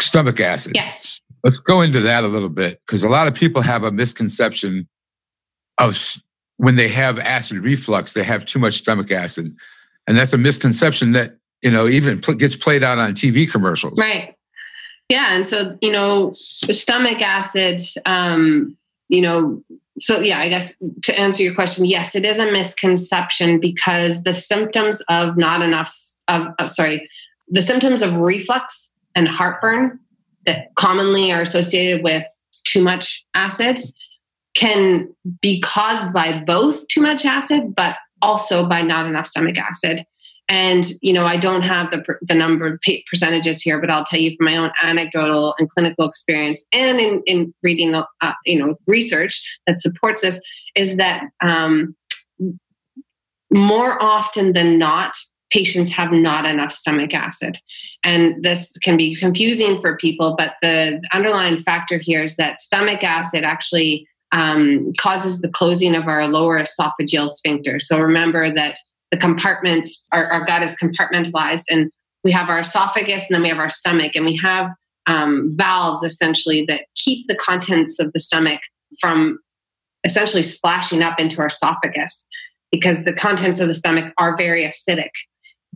[0.00, 0.72] stomach acid.
[0.74, 1.20] Yes.
[1.42, 4.88] Let's go into that a little bit because a lot of people have a misconception
[5.78, 5.96] of
[6.56, 9.54] when they have acid reflux, they have too much stomach acid.
[10.06, 13.98] And that's a misconception that, you know, even pl- gets played out on TV commercials.
[13.98, 14.34] Right.
[15.10, 17.80] Yeah, and so you know, stomach acid.
[18.06, 18.76] Um,
[19.08, 19.62] you know,
[19.98, 24.32] so yeah, I guess to answer your question, yes, it is a misconception because the
[24.32, 25.92] symptoms of not enough
[26.28, 27.08] of, of sorry,
[27.48, 29.98] the symptoms of reflux and heartburn
[30.50, 32.24] that commonly are associated with
[32.64, 33.84] too much acid
[34.54, 35.08] can
[35.40, 40.04] be caused by both too much acid, but also by not enough stomach acid.
[40.48, 44.18] And you know, I don't have the the number of percentages here, but I'll tell
[44.18, 48.04] you from my own anecdotal and clinical experience, and in in reading uh,
[48.44, 50.40] you know research that supports this,
[50.74, 51.94] is that um,
[53.52, 55.12] more often than not,
[55.50, 57.58] patients have not enough stomach acid.
[58.04, 63.02] And this can be confusing for people, but the underlying factor here is that stomach
[63.02, 67.80] acid actually um, causes the closing of our lower esophageal sphincter.
[67.80, 68.76] So remember that
[69.10, 71.90] the compartments, our, our gut is compartmentalized, and
[72.22, 74.70] we have our esophagus and then we have our stomach, and we have
[75.06, 78.60] um, valves essentially that keep the contents of the stomach
[79.00, 79.38] from
[80.04, 82.28] essentially splashing up into our esophagus
[82.70, 85.10] because the contents of the stomach are very acidic.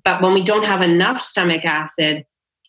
[0.05, 2.25] But when we don't have enough stomach acid,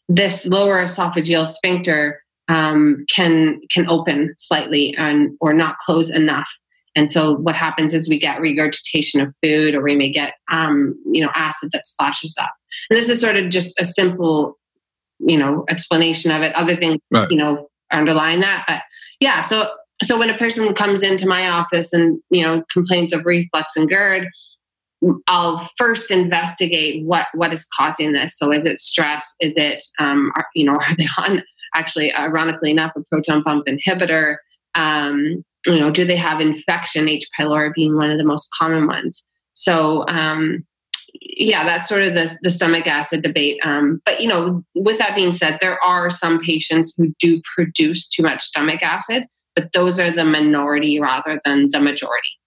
[0.08, 6.50] this lower esophageal sphincter um, can can open slightly and or not close enough
[6.96, 10.96] and so what happens is we get regurgitation of food or we may get, um,
[11.12, 12.52] you know, acid that splashes up.
[12.90, 14.58] And this is sort of just a simple,
[15.20, 16.56] you know, explanation of it.
[16.56, 17.30] Other things, right.
[17.30, 18.64] you know, underlying that.
[18.68, 18.84] But
[19.20, 19.72] yeah, so
[20.04, 23.90] so when a person comes into my office and, you know, complains of reflux and
[23.90, 24.28] GERD,
[25.28, 28.38] I'll first investigate what what is causing this.
[28.38, 29.36] So is it stress?
[29.40, 33.68] Is it um, are, you know are they on actually ironically enough a proton pump
[33.68, 34.38] inhibitor?
[34.76, 37.10] Um, you know, do they have infection?
[37.10, 37.28] H.
[37.40, 39.24] pylori being one of the most common ones.
[39.54, 40.66] So, um,
[41.22, 43.60] yeah, that's sort of the, the stomach acid debate.
[43.66, 48.08] Um, but, you know, with that being said, there are some patients who do produce
[48.10, 52.38] too much stomach acid, but those are the minority rather than the majority.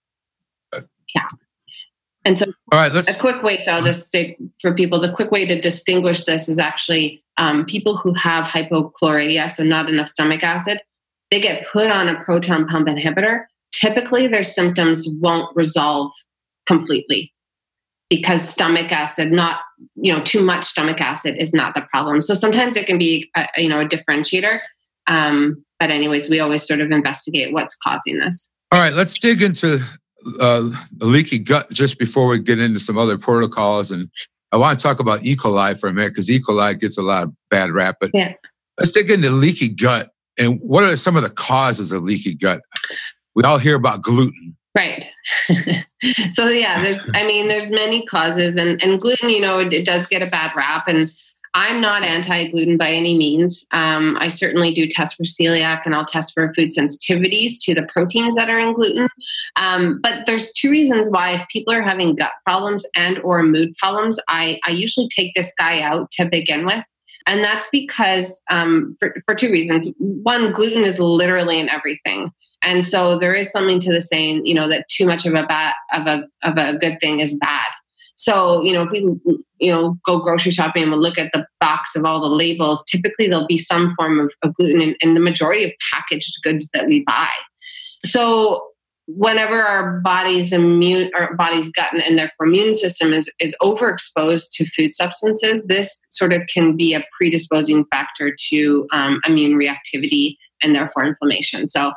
[1.15, 1.27] Yeah.
[2.29, 3.09] And so, all right, let's.
[3.09, 6.47] A quick way, so I'll just say for people, the quick way to distinguish this
[6.47, 10.79] is actually um, people who have hypochlorhydria, so not enough stomach acid,
[11.31, 16.11] they get put on a proton pump inhibitor, typically their symptoms won't resolve
[16.67, 17.33] completely
[18.11, 19.61] because stomach acid not
[19.95, 23.29] you know too much stomach acid is not the problem so sometimes it can be
[23.35, 24.59] a, you know a differentiator
[25.07, 29.41] um, but anyways we always sort of investigate what's causing this all right let's dig
[29.41, 29.83] into
[30.39, 34.09] uh, leaky gut just before we get into some other protocols and
[34.51, 37.01] i want to talk about e coli for a minute because e coli gets a
[37.01, 38.33] lot of bad rap but yeah.
[38.77, 42.61] let's dig into leaky gut and what are some of the causes of leaky gut?
[43.35, 44.55] We all hear about gluten.
[44.75, 45.05] Right.
[46.31, 49.85] so yeah, there's I mean there's many causes and and gluten, you know, it, it
[49.85, 51.11] does get a bad rap and
[51.53, 53.65] I'm not anti-gluten by any means.
[53.71, 57.87] Um, I certainly do test for celiac, and I'll test for food sensitivities to the
[57.91, 59.09] proteins that are in gluten.
[59.55, 63.75] Um, but there's two reasons why, if people are having gut problems and or mood
[63.77, 66.85] problems, I, I usually take this guy out to begin with
[67.29, 69.93] And that's because um, for, for two reasons.
[69.99, 72.31] One, gluten is literally in everything.
[72.63, 75.43] And so there is something to the saying, you know, that too much of a
[75.43, 77.67] bad of a of a good thing is bad.
[78.19, 78.99] So, you know, if we,
[79.59, 82.83] you know, go grocery shopping and we look at the box of all the labels,
[82.83, 86.69] typically there'll be some form of, of gluten in, in the majority of packaged goods
[86.73, 87.29] that we buy.
[88.03, 88.61] So
[89.07, 94.65] whenever our body's immune our body's gut and therefore immune system is, is overexposed to
[94.65, 100.75] food substances, this sort of can be a predisposing factor to um, immune reactivity and
[100.75, 101.67] therefore inflammation.
[101.67, 101.93] So,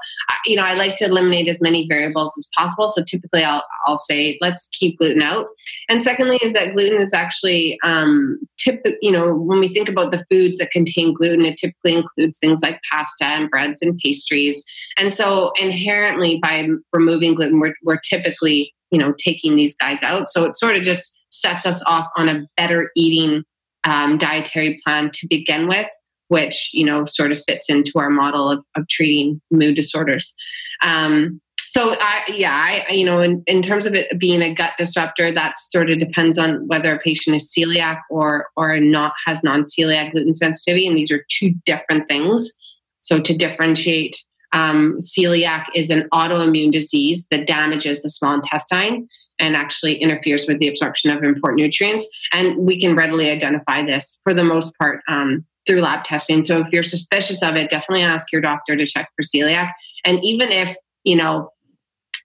[0.47, 2.89] you know, I like to eliminate as many variables as possible.
[2.89, 5.47] So typically I'll, I'll say, let's keep gluten out.
[5.89, 10.13] And secondly, is that gluten is actually, um, tip, you know, when we think about
[10.13, 14.63] the foods that contain gluten, it typically includes things like pasta and breads and pastries.
[14.99, 20.29] And so inherently by removing gluten, we're, we're typically, you know, taking these guys out.
[20.29, 23.43] So it sort of just sets us off on a better eating
[23.85, 25.89] um, dietary plan to begin with
[26.33, 30.35] which you know sort of fits into our model of, of treating mood disorders
[30.83, 31.41] um,
[31.73, 35.33] so I, yeah, I, you know, in, in terms of it being a gut disruptor,
[35.33, 40.13] that sort of depends on whether a patient is celiac or or not has non-celiac
[40.13, 42.53] gluten sensitivity, and these are two different things.
[43.01, 44.23] So to differentiate,
[44.53, 49.09] um, celiac is an autoimmune disease that damages the small intestine
[49.39, 54.21] and actually interferes with the absorption of important nutrients, and we can readily identify this
[54.25, 56.43] for the most part um, through lab testing.
[56.43, 59.71] So if you're suspicious of it, definitely ask your doctor to check for celiac.
[60.05, 61.51] And even if, you know,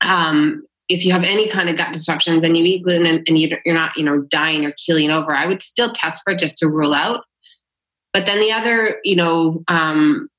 [0.01, 3.37] um, if you have any kind of gut disruptions and you eat gluten and, and
[3.37, 6.39] you, are not, you know, dying or keeling over, I would still test for it
[6.39, 7.23] just to rule out.
[8.13, 10.29] But then the other, you know, um,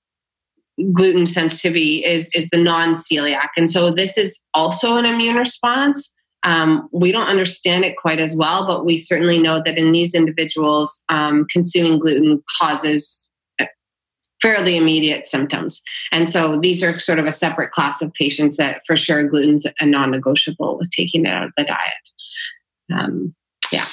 [0.92, 6.14] gluten sensitivity is is the non-celiac, and so this is also an immune response.
[6.44, 10.14] Um, we don't understand it quite as well, but we certainly know that in these
[10.14, 13.28] individuals, um, consuming gluten causes
[13.60, 13.66] uh,
[14.40, 15.82] fairly immediate symptoms.
[16.12, 19.66] And so these are sort of a separate class of patients that for sure gluten's
[19.80, 22.10] a non negotiable with taking it out of the diet.
[22.92, 23.34] Um,
[23.72, 23.86] yeah.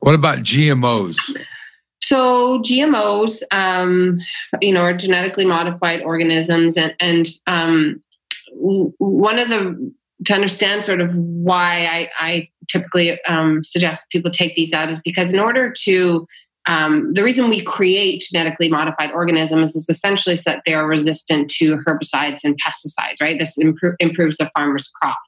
[0.00, 1.18] What about GMOs?
[2.00, 4.20] So GMOs, um,
[4.62, 8.02] you know, are genetically modified organisms, and and um,
[8.54, 9.92] one of the
[10.24, 15.00] to understand sort of why I, I typically um, suggest people take these out is
[15.00, 16.26] because in order to
[16.66, 21.48] um, the reason we create genetically modified organisms is essentially so that they are resistant
[21.52, 23.38] to herbicides and pesticides, right?
[23.38, 25.18] This impro- improves the farmer's crop.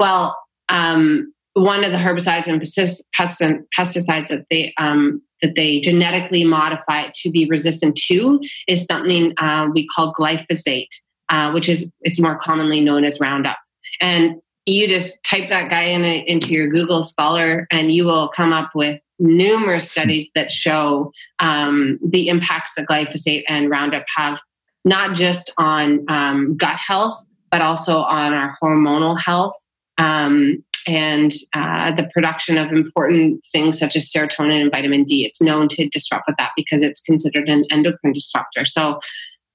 [0.00, 0.36] Well,
[0.68, 7.30] um, one of the herbicides and pesticides that they um, that they genetically modify to
[7.30, 10.88] be resistant to is something uh, we call glyphosate,
[11.28, 13.58] uh, which is is more commonly known as Roundup.
[14.00, 14.36] And
[14.66, 18.52] you just type that guy in a, into your Google Scholar, and you will come
[18.52, 24.40] up with numerous studies that show um, the impacts that glyphosate and Roundup have,
[24.84, 29.54] not just on um, gut health, but also on our hormonal health
[29.98, 35.24] um, and uh, the production of important things such as serotonin and vitamin D.
[35.24, 38.66] It's known to disrupt with that because it's considered an endocrine disruptor.
[38.66, 38.98] So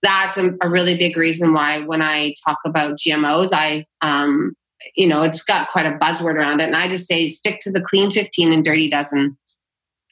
[0.02, 4.54] that's a, a, really big reason why when I talk about GMOs, I, um,
[4.96, 6.66] you know, it's got quite a buzzword around it.
[6.66, 9.38] And I just say stick to the clean 15 and dirty dozen.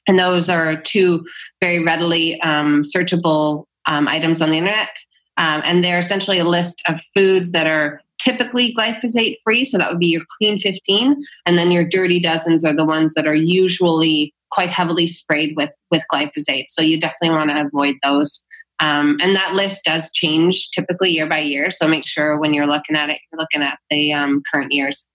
[0.07, 1.25] And those are two
[1.61, 4.89] very readily um, searchable um, items on the internet.
[5.37, 9.63] Um, and they're essentially a list of foods that are typically glyphosate free.
[9.63, 11.15] So that would be your clean 15.
[11.45, 15.73] And then your dirty dozens are the ones that are usually quite heavily sprayed with,
[15.91, 16.65] with glyphosate.
[16.69, 18.45] So you definitely want to avoid those.
[18.79, 21.69] Um, and that list does change typically year by year.
[21.71, 25.07] So make sure when you're looking at it, you're looking at the um, current years.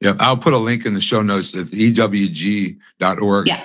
[0.00, 3.48] Yeah, I'll put a link in the show notes at ewg.org.
[3.48, 3.64] Yeah.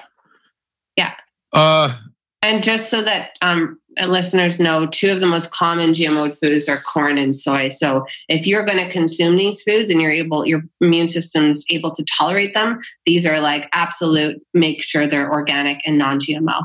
[0.95, 1.13] Yeah.
[1.51, 1.97] Uh,
[2.41, 6.79] and just so that um, listeners know, two of the most common GMO foods are
[6.79, 7.69] corn and soy.
[7.69, 11.91] So if you're going to consume these foods and you're able, your immune system's able
[11.91, 14.41] to tolerate them, these are like absolute.
[14.53, 16.63] Make sure they're organic and non-GMO.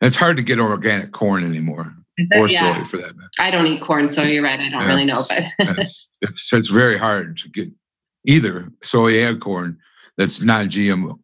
[0.00, 1.94] It's hard to get organic corn anymore,
[2.34, 2.76] or yeah.
[2.76, 3.30] soy for that matter.
[3.38, 4.58] I don't eat corn, so you're right.
[4.58, 5.44] I don't yeah, really know, but
[5.78, 7.70] it's, it's, it's very hard to get
[8.26, 9.78] either soy and corn
[10.16, 11.18] that's non-GMO.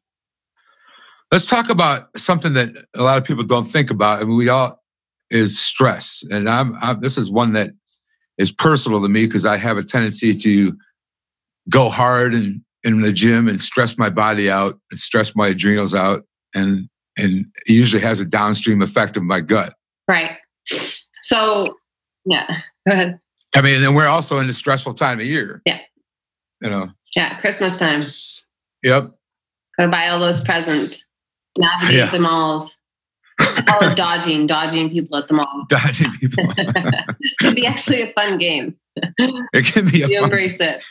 [1.32, 4.80] Let's talk about something that a lot of people don't think about, and we all
[5.30, 6.22] is stress.
[6.30, 7.70] And I'm, I'm this is one that
[8.38, 10.76] is personal to me because I have a tendency to
[11.68, 15.94] go hard and in the gym and stress my body out and stress my adrenals
[15.94, 19.74] out and and it usually has a downstream effect of my gut.
[20.08, 20.36] Right.
[21.22, 21.74] So,
[22.24, 22.46] yeah,
[22.86, 23.18] go ahead.
[23.54, 25.62] I mean, and we're also in a stressful time of year.
[25.64, 25.80] Yeah.
[26.60, 26.90] You know.
[27.14, 28.02] Yeah, Christmas time.
[28.82, 29.12] Yep.
[29.76, 31.04] Gotta buy all those presents.
[31.56, 32.10] navigate yeah.
[32.10, 32.76] the malls.
[33.40, 35.64] All it dodging, dodging people at the mall.
[35.68, 36.44] Dodging people.
[36.56, 38.76] it can be actually a fun game.
[39.18, 39.98] It can be.
[39.98, 40.84] you embrace it.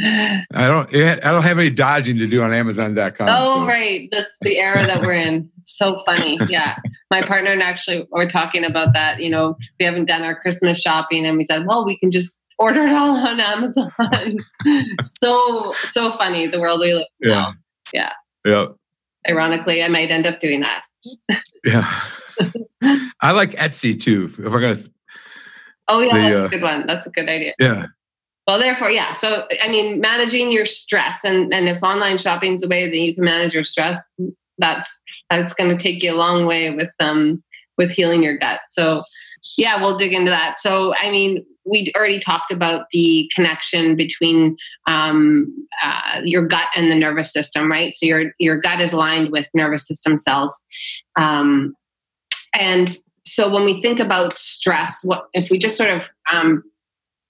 [0.00, 0.94] I don't.
[0.94, 3.28] I don't have any dodging to do on Amazon.com.
[3.28, 3.66] Oh, so.
[3.66, 4.08] right.
[4.12, 5.50] That's the era that we're in.
[5.60, 6.38] It's so funny.
[6.48, 6.76] Yeah,
[7.10, 9.20] my partner and actually were talking about that.
[9.20, 12.40] You know, we haven't done our Christmas shopping, and we said, well, we can just
[12.58, 13.92] order it all on Amazon.
[15.02, 17.30] so so funny the world we live in.
[17.30, 17.52] Yeah.
[17.92, 18.12] Yeah.
[18.44, 18.66] Yeah.
[19.28, 20.84] Ironically, I might end up doing that.
[21.64, 22.02] yeah.
[23.20, 24.32] I like Etsy too.
[24.38, 24.78] If we're gonna.
[25.88, 26.86] Oh yeah, the, that's uh, a good one.
[26.86, 27.54] That's a good idea.
[27.58, 27.86] Yeah.
[28.48, 29.12] Well, therefore, yeah.
[29.12, 32.96] So, I mean, managing your stress, and and if online shopping is a way that
[32.96, 33.98] you can manage your stress,
[34.56, 37.44] that's that's going to take you a long way with um
[37.76, 38.60] with healing your gut.
[38.70, 39.02] So,
[39.58, 40.60] yeah, we'll dig into that.
[40.60, 46.90] So, I mean, we already talked about the connection between um, uh, your gut and
[46.90, 47.94] the nervous system, right?
[47.96, 50.58] So your your gut is lined with nervous system cells,
[51.16, 51.74] um,
[52.58, 52.96] and
[53.26, 56.62] so when we think about stress, what if we just sort of um,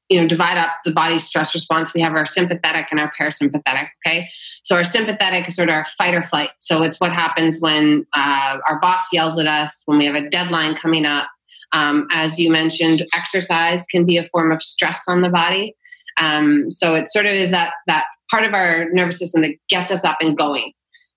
[0.08, 1.94] you know divide up the body's stress response.
[1.94, 4.28] We have our sympathetic and our parasympathetic okay?
[4.62, 6.50] So our sympathetic is sort of our fight or flight.
[6.58, 10.28] So it's what happens when uh, our boss yells at us when we have a
[10.28, 11.28] deadline coming up.
[11.72, 15.74] Um, as you mentioned exercise can be a form of stress on the body.
[16.18, 19.90] Um, so it sort of is that that part of our nervous system that gets
[19.90, 20.72] us up and going.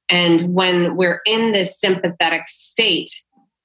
[0.10, 3.10] And when we're in this sympathetic state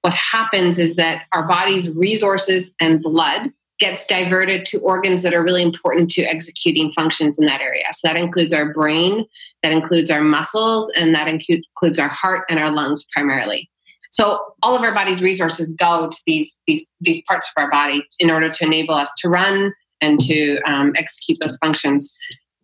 [0.06, 5.42] what happens is that our body's resources and blood gets diverted to organs that are
[5.42, 7.84] really important to executing functions in that area.
[7.92, 9.26] So that includes our brain,
[9.62, 13.70] that includes our muscles, and that includes our heart and our lungs primarily.
[14.10, 18.02] So all of our body's resources go to these these these parts of our body
[18.18, 22.16] in order to enable us to run and to um, execute those functions.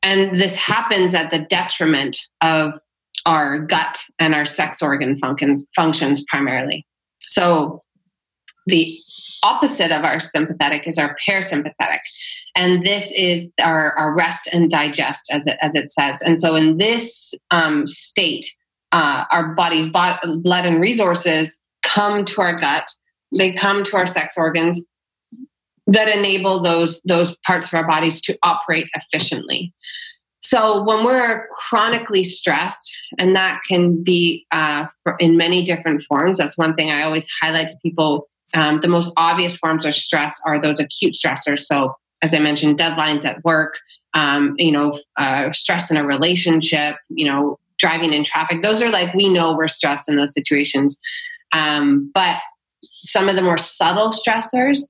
[0.02, 2.74] And this happens at the detriment of
[3.26, 6.86] our gut and our sex organ functions functions primarily.
[7.20, 7.82] So
[8.66, 8.98] the
[9.42, 11.98] opposite of our sympathetic is our parasympathetic.
[12.56, 16.20] And this is our, our rest and digest, as it, as it says.
[16.20, 18.46] And so, in this um, state,
[18.92, 22.88] uh, our body's blood and resources come to our gut,
[23.34, 24.84] they come to our sex organs
[25.86, 29.74] that enable those, those parts of our bodies to operate efficiently.
[30.40, 34.86] So, when we're chronically stressed, and that can be uh,
[35.18, 39.12] in many different forms, that's one thing I always highlight to people um, the most
[39.16, 41.60] obvious forms of stress are those acute stressors.
[41.60, 43.78] So, as I mentioned, deadlines at work,
[44.14, 48.62] um, you know, uh, stress in a relationship, you know, driving in traffic.
[48.62, 51.00] Those are like, we know we're stressed in those situations.
[51.52, 52.38] Um, but
[52.82, 54.80] some of the more subtle stressors,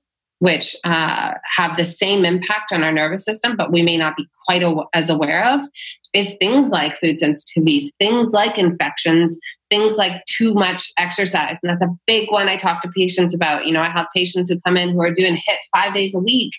[0.43, 4.27] which uh, have the same impact on our nervous system, but we may not be
[4.45, 4.61] quite
[4.93, 5.61] as aware of,
[6.13, 9.39] is things like food sensitivities, things like infections,
[9.69, 11.59] things like too much exercise.
[11.63, 13.65] And that's a big one I talk to patients about.
[13.65, 16.19] You know, I have patients who come in who are doing HIIT five days a
[16.19, 16.51] week.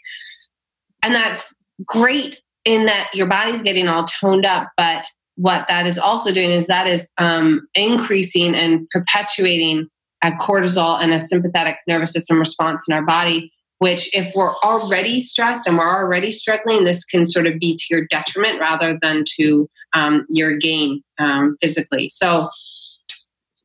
[1.03, 1.55] And that's
[1.85, 5.05] great in that your body's getting all toned up, but
[5.37, 9.89] what that is also doing is that is um, increasing and perpetuating
[10.22, 15.20] a cortisol and a sympathetic nervous system response in our body which if we're already
[15.20, 19.25] stressed and we're already struggling this can sort of be to your detriment rather than
[19.37, 22.49] to um, your gain um, physically so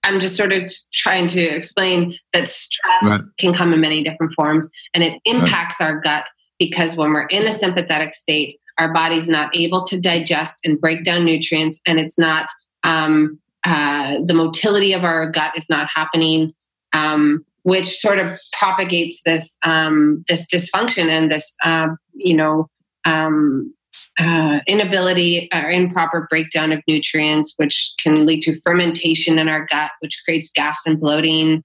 [0.04, 3.22] i'm just sort of trying to explain that stress right.
[3.40, 5.88] can come in many different forms and it impacts right.
[5.88, 6.26] our gut
[6.58, 11.04] because when we're in a sympathetic state our body's not able to digest and break
[11.04, 12.50] down nutrients and it's not
[12.84, 16.54] um, uh, the motility of our gut is not happening
[16.94, 22.68] um, which sort of propagates this um, this dysfunction and this uh, you know
[23.06, 23.74] um,
[24.20, 29.92] uh, inability or improper breakdown of nutrients, which can lead to fermentation in our gut,
[30.00, 31.64] which creates gas and bloating.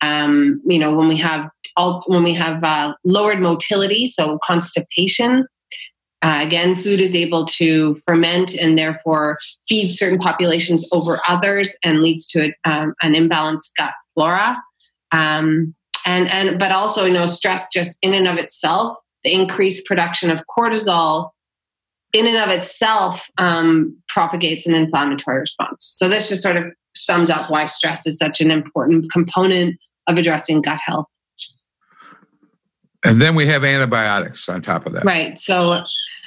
[0.00, 5.46] Um, you know, when we have all when we have uh, lowered motility, so constipation.
[6.22, 9.38] Uh, again, food is able to ferment and therefore
[9.68, 14.56] feed certain populations over others and leads to a, um, an imbalanced gut flora.
[15.14, 15.74] Um,
[16.06, 20.30] and and but also you know stress just in and of itself the increased production
[20.30, 21.30] of cortisol
[22.12, 25.84] in and of itself um, propagates an inflammatory response.
[25.96, 30.16] So this just sort of sums up why stress is such an important component of
[30.16, 31.08] addressing gut health.
[33.04, 35.04] And then we have antibiotics on top of that.
[35.04, 35.40] Right.
[35.40, 35.84] So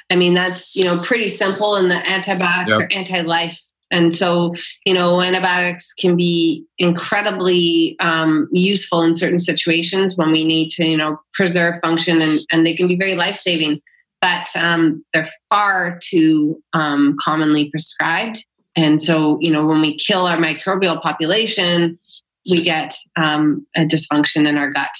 [0.09, 2.89] i mean that's you know pretty simple and the antibiotics yep.
[2.89, 4.53] are anti-life and so,
[4.85, 10.85] you know, antibiotics can be incredibly um, useful in certain situations when we need to,
[10.85, 13.79] you know, preserve function and, and they can be very life saving,
[14.19, 18.43] but um, they're far too um, commonly prescribed
[18.77, 21.97] And so, you know, when we kill our microbial population,
[22.49, 24.91] we get um, a dysfunction in our gut.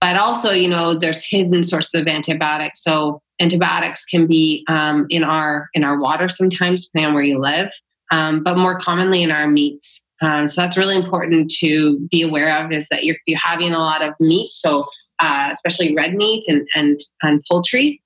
[0.00, 2.84] But also, you know, there's hidden sources of antibiotics.
[2.84, 7.38] So antibiotics can be um, in our in our water sometimes, depending on where you
[7.40, 7.70] live,
[8.12, 10.04] um, but more commonly in our meats.
[10.20, 13.80] Um, so that's really important to be aware of is that you're, you're having a
[13.80, 14.86] lot of meat, so
[15.18, 18.00] uh, especially red meat and and, and poultry,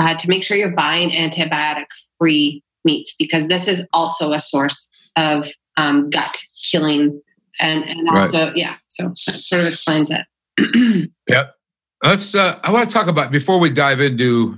[0.00, 1.86] uh, to make sure you're buying antibiotic
[2.18, 6.36] free meats because this is also a source of um, gut
[6.70, 7.22] killing
[7.60, 8.56] and and also right.
[8.56, 11.10] yeah so that sort of explains it.
[11.28, 11.54] Yep
[12.02, 14.56] let's uh, i want to talk about before we dive into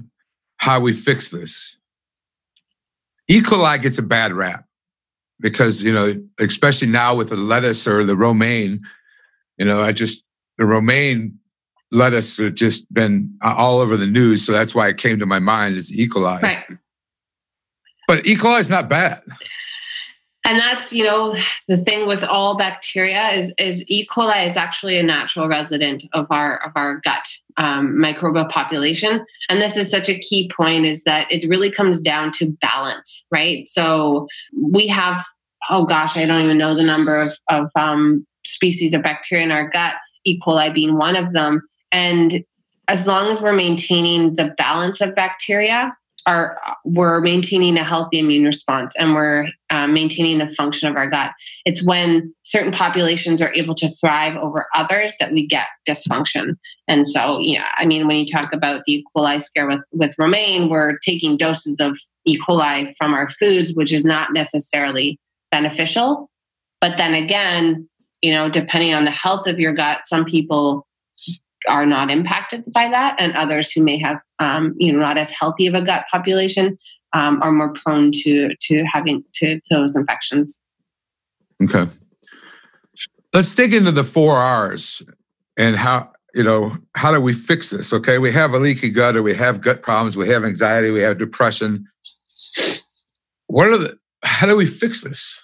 [0.56, 1.76] how we fix this
[3.28, 3.40] e.
[3.40, 4.63] coli gets a bad rap
[5.40, 8.80] because you know especially now with the lettuce or the romaine
[9.58, 10.22] you know i just
[10.58, 11.38] the romaine
[11.90, 15.38] lettuce have just been all over the news so that's why it came to my
[15.38, 16.64] mind is e coli right
[18.06, 18.36] but E.
[18.36, 19.22] coli is not bad.
[20.46, 21.34] And that's, you know,
[21.68, 24.06] the thing with all bacteria is, is E.
[24.06, 27.26] coli is actually a natural resident of our of our gut
[27.56, 29.24] um, microbial population.
[29.48, 33.26] And this is such a key point is that it really comes down to balance,
[33.30, 33.66] right?
[33.66, 34.28] So
[34.60, 35.24] we have,
[35.70, 39.52] oh gosh, I don't even know the number of, of um, species of bacteria in
[39.52, 40.38] our gut, E.
[40.40, 41.62] coli being one of them.
[41.90, 42.44] And
[42.88, 45.96] as long as we're maintaining the balance of bacteria,
[46.26, 51.08] are we're maintaining a healthy immune response and we're um, maintaining the function of our
[51.08, 51.32] gut.
[51.64, 56.54] It's when certain populations are able to thrive over others that we get dysfunction.
[56.88, 59.04] And so, yeah, I mean, when you talk about the E.
[59.16, 62.38] coli scare with with romaine, we're taking doses of E.
[62.38, 65.18] coli from our foods, which is not necessarily
[65.50, 66.30] beneficial.
[66.80, 67.88] But then again,
[68.22, 70.86] you know, depending on the health of your gut, some people
[71.68, 75.30] are not impacted by that, and others who may have, um, you know, not as
[75.30, 76.78] healthy of a gut population
[77.12, 80.60] um, are more prone to to having to, to those infections.
[81.62, 81.90] Okay,
[83.32, 85.02] let's dig into the four R's
[85.56, 87.92] and how you know how do we fix this?
[87.92, 91.02] Okay, we have a leaky gut, or we have gut problems, we have anxiety, we
[91.02, 91.86] have depression.
[93.46, 93.98] What are the?
[94.22, 95.43] How do we fix this?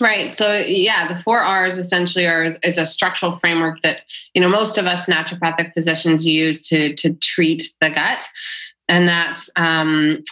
[0.00, 0.34] Right.
[0.34, 4.48] So yeah, the four R's essentially are is, is, a structural framework that you know
[4.48, 8.24] most of us naturopathic physicians use to to treat the gut,
[8.88, 10.22] and that's um,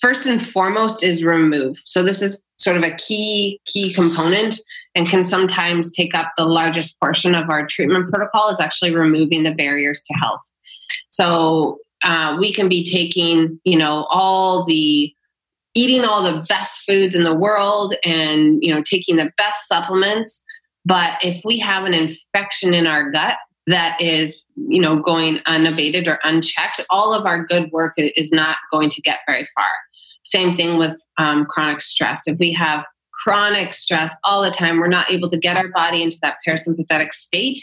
[0.00, 1.80] first and foremost is remove.
[1.84, 4.58] So this is sort of a key key component
[4.96, 9.44] and can sometimes take up the largest portion of our treatment protocol is actually removing
[9.44, 10.50] the barriers to health.
[11.10, 15.14] So uh, we can be taking you know all the
[15.74, 20.44] eating all the best foods in the world and you know taking the best supplements.
[20.86, 26.06] But if we have an infection in our gut that is you know going unabated
[26.06, 29.70] or unchecked all of our good work is not going to get very far.
[30.22, 32.22] Same thing with um, chronic stress.
[32.26, 32.84] If we have
[33.22, 37.12] chronic stress all the time we're not able to get our body into that parasympathetic
[37.12, 37.58] state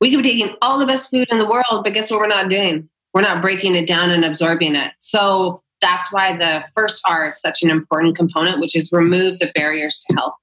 [0.00, 2.26] we could be taking all the best food in the world but guess what we're
[2.26, 2.88] not doing?
[3.12, 4.92] We're not breaking it down and absorbing it.
[4.98, 9.50] So that's why the first R is such an important component, which is remove the
[9.54, 10.34] barriers to health.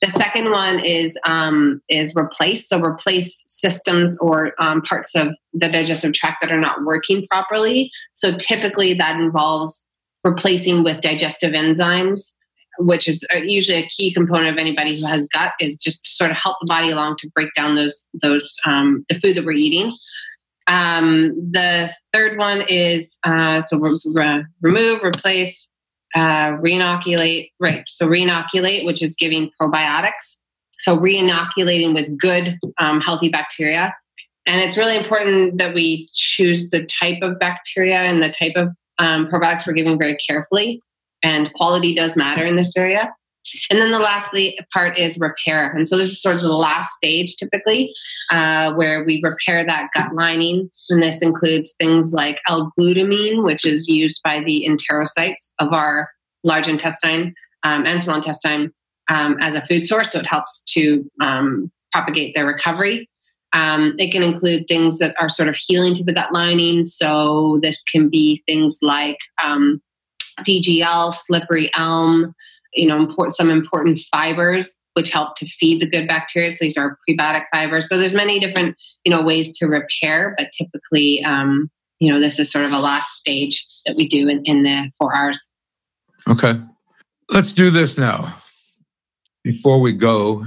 [0.00, 2.68] The second one is um, is replace.
[2.68, 7.92] So replace systems or um, parts of the digestive tract that are not working properly.
[8.12, 9.88] So typically that involves
[10.24, 12.32] replacing with digestive enzymes,
[12.78, 15.52] which is uh, usually a key component of anybody who has gut.
[15.60, 19.20] Is just sort of help the body along to break down those those um, the
[19.20, 19.94] food that we're eating.
[20.66, 25.70] Um, the third one is uh, so re- re- remove, replace,
[26.14, 27.50] uh, reinoculate.
[27.58, 27.84] Right.
[27.88, 30.40] So reinoculate, which is giving probiotics.
[30.78, 33.94] So reinoculating with good, um, healthy bacteria.
[34.46, 38.70] And it's really important that we choose the type of bacteria and the type of
[38.98, 40.80] um, probiotics we're giving very carefully.
[41.22, 43.14] And quality does matter in this area.
[43.70, 44.36] And then the last
[44.72, 45.72] part is repair.
[45.72, 47.92] And so this is sort of the last stage typically
[48.30, 50.70] uh, where we repair that gut lining.
[50.90, 56.10] And this includes things like L-glutamine, which is used by the enterocytes of our
[56.44, 58.72] large intestine um, and small intestine
[59.08, 60.12] um, as a food source.
[60.12, 63.08] So it helps to um, propagate their recovery.
[63.52, 66.84] Um, it can include things that are sort of healing to the gut lining.
[66.84, 69.82] So this can be things like um,
[70.40, 72.34] DGL, slippery elm,
[72.74, 76.50] you know, important, some important fibers which help to feed the good bacteria.
[76.50, 77.88] So these are prebiotic fibers.
[77.88, 82.38] So there's many different, you know, ways to repair, but typically, um, you know, this
[82.38, 85.50] is sort of a last stage that we do in, in the four R's.
[86.28, 86.60] Okay.
[87.30, 88.36] Let's do this now.
[89.42, 90.46] Before we go,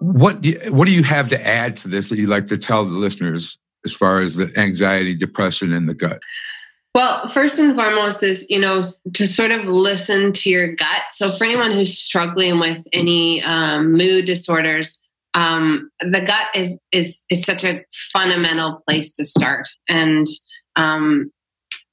[0.00, 2.58] what do you, what do you have to add to this that you'd like to
[2.58, 6.20] tell the listeners as far as the anxiety, depression, and the gut?
[6.94, 8.82] Well, first and foremost is, you know,
[9.14, 11.02] to sort of listen to your gut.
[11.10, 15.00] So for anyone who's struggling with any um, mood disorders,
[15.34, 19.68] um, the gut is is is such a fundamental place to start.
[19.88, 20.24] And
[20.76, 21.32] um,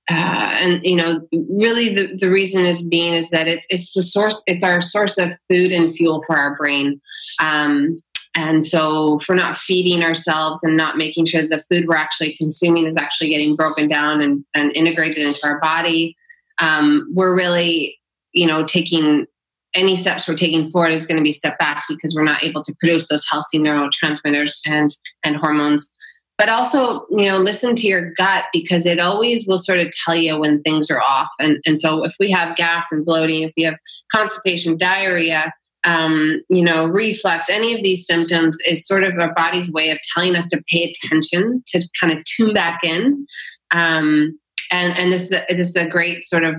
[0.08, 4.04] uh, and you know, really the, the reason is being is that it's it's the
[4.04, 7.02] source, it's our source of food and fuel for our brain.
[7.42, 8.04] Um,
[8.34, 12.34] and so, if we're not feeding ourselves and not making sure the food we're actually
[12.34, 16.16] consuming is actually getting broken down and, and integrated into our body,
[16.60, 18.00] um, we're really,
[18.32, 19.26] you know, taking
[19.74, 22.62] any steps we're taking forward is going to be step back because we're not able
[22.62, 25.94] to produce those healthy neurotransmitters and and hormones.
[26.38, 30.16] But also, you know, listen to your gut because it always will sort of tell
[30.16, 31.30] you when things are off.
[31.40, 33.76] And and so, if we have gas and bloating, if we have
[34.14, 35.54] constipation, diarrhea,
[35.84, 39.98] um, you know, reflux, any of these symptoms is sort of our body's way of
[40.14, 43.26] telling us to pay attention, to kind of tune back in.
[43.72, 44.38] Um,
[44.70, 46.56] and and this, is a, this is a great sort of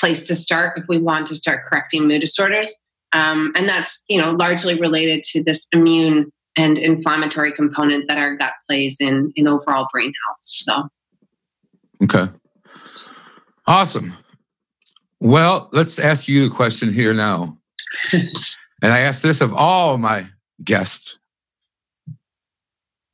[0.00, 2.78] place to start if we want to start correcting mood disorders.
[3.12, 8.36] Um, and that's, you know, largely related to this immune and inflammatory component that our
[8.36, 10.40] gut plays in, in overall brain health.
[10.42, 10.88] So,
[12.04, 12.32] okay.
[13.66, 14.14] Awesome.
[15.20, 17.58] Well, let's ask you a question here now.
[18.82, 20.26] And I ask this of all my
[20.62, 21.18] guests.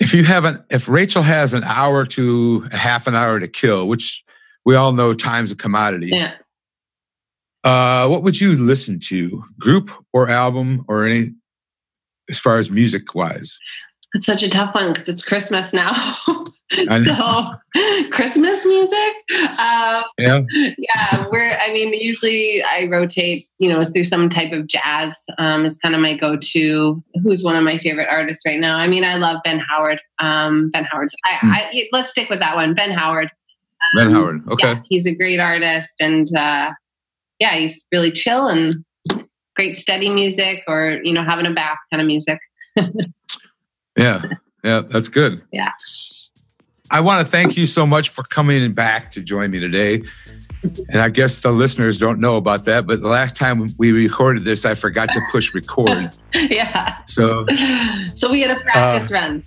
[0.01, 3.87] If you haven't, if Rachel has an hour to a half an hour to kill,
[3.87, 4.25] which
[4.64, 6.09] we all know time's a commodity.
[6.09, 6.35] Yeah.
[7.64, 9.45] Uh, what would you listen to?
[9.59, 11.33] Group or album or any
[12.31, 13.59] as far as music wise?
[14.15, 15.93] It's such a tough one because it's Christmas now.
[16.73, 17.53] so
[18.11, 19.13] Christmas music.
[19.59, 20.43] Um, yeah.
[20.79, 21.27] Yeah.
[21.31, 25.77] We're, I mean, usually I rotate, you know, through some type of jazz um, is
[25.79, 27.03] kind of my go to.
[27.23, 28.79] Who's one of my favorite artists right now?
[28.79, 30.01] I mean, I love Ben Howard.
[30.19, 31.51] Um, ben Howard's, I, hmm.
[31.53, 32.75] I, let's stick with that one.
[32.75, 33.31] Ben Howard.
[33.95, 34.47] Ben Howard.
[34.49, 34.69] Okay.
[34.69, 36.01] Yeah, he's a great artist.
[36.01, 36.73] And uh,
[37.39, 38.85] yeah, he's really chill and
[39.55, 42.39] great steady music or, you know, having a bath kind of music.
[43.99, 44.23] yeah.
[44.65, 44.83] Yeah.
[44.89, 45.43] That's good.
[45.53, 45.73] Yeah.
[46.91, 50.03] I want to thank you so much for coming back to join me today.
[50.63, 54.45] And I guess the listeners don't know about that, but the last time we recorded
[54.45, 56.11] this, I forgot to push record.
[56.35, 56.93] yeah.
[57.07, 57.47] So,
[58.15, 59.45] so we had a practice uh, run.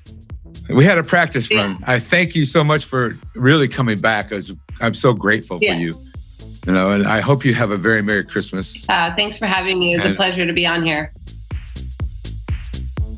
[0.69, 1.57] We had a practice yeah.
[1.57, 1.83] run.
[1.85, 4.31] I thank you so much for really coming back.
[4.79, 5.99] I'm so grateful for you.
[6.65, 8.87] You know, and I hope you have a very Merry Christmas.
[8.87, 9.95] Uh, thanks for having me.
[9.95, 11.11] It's a pleasure to be on here.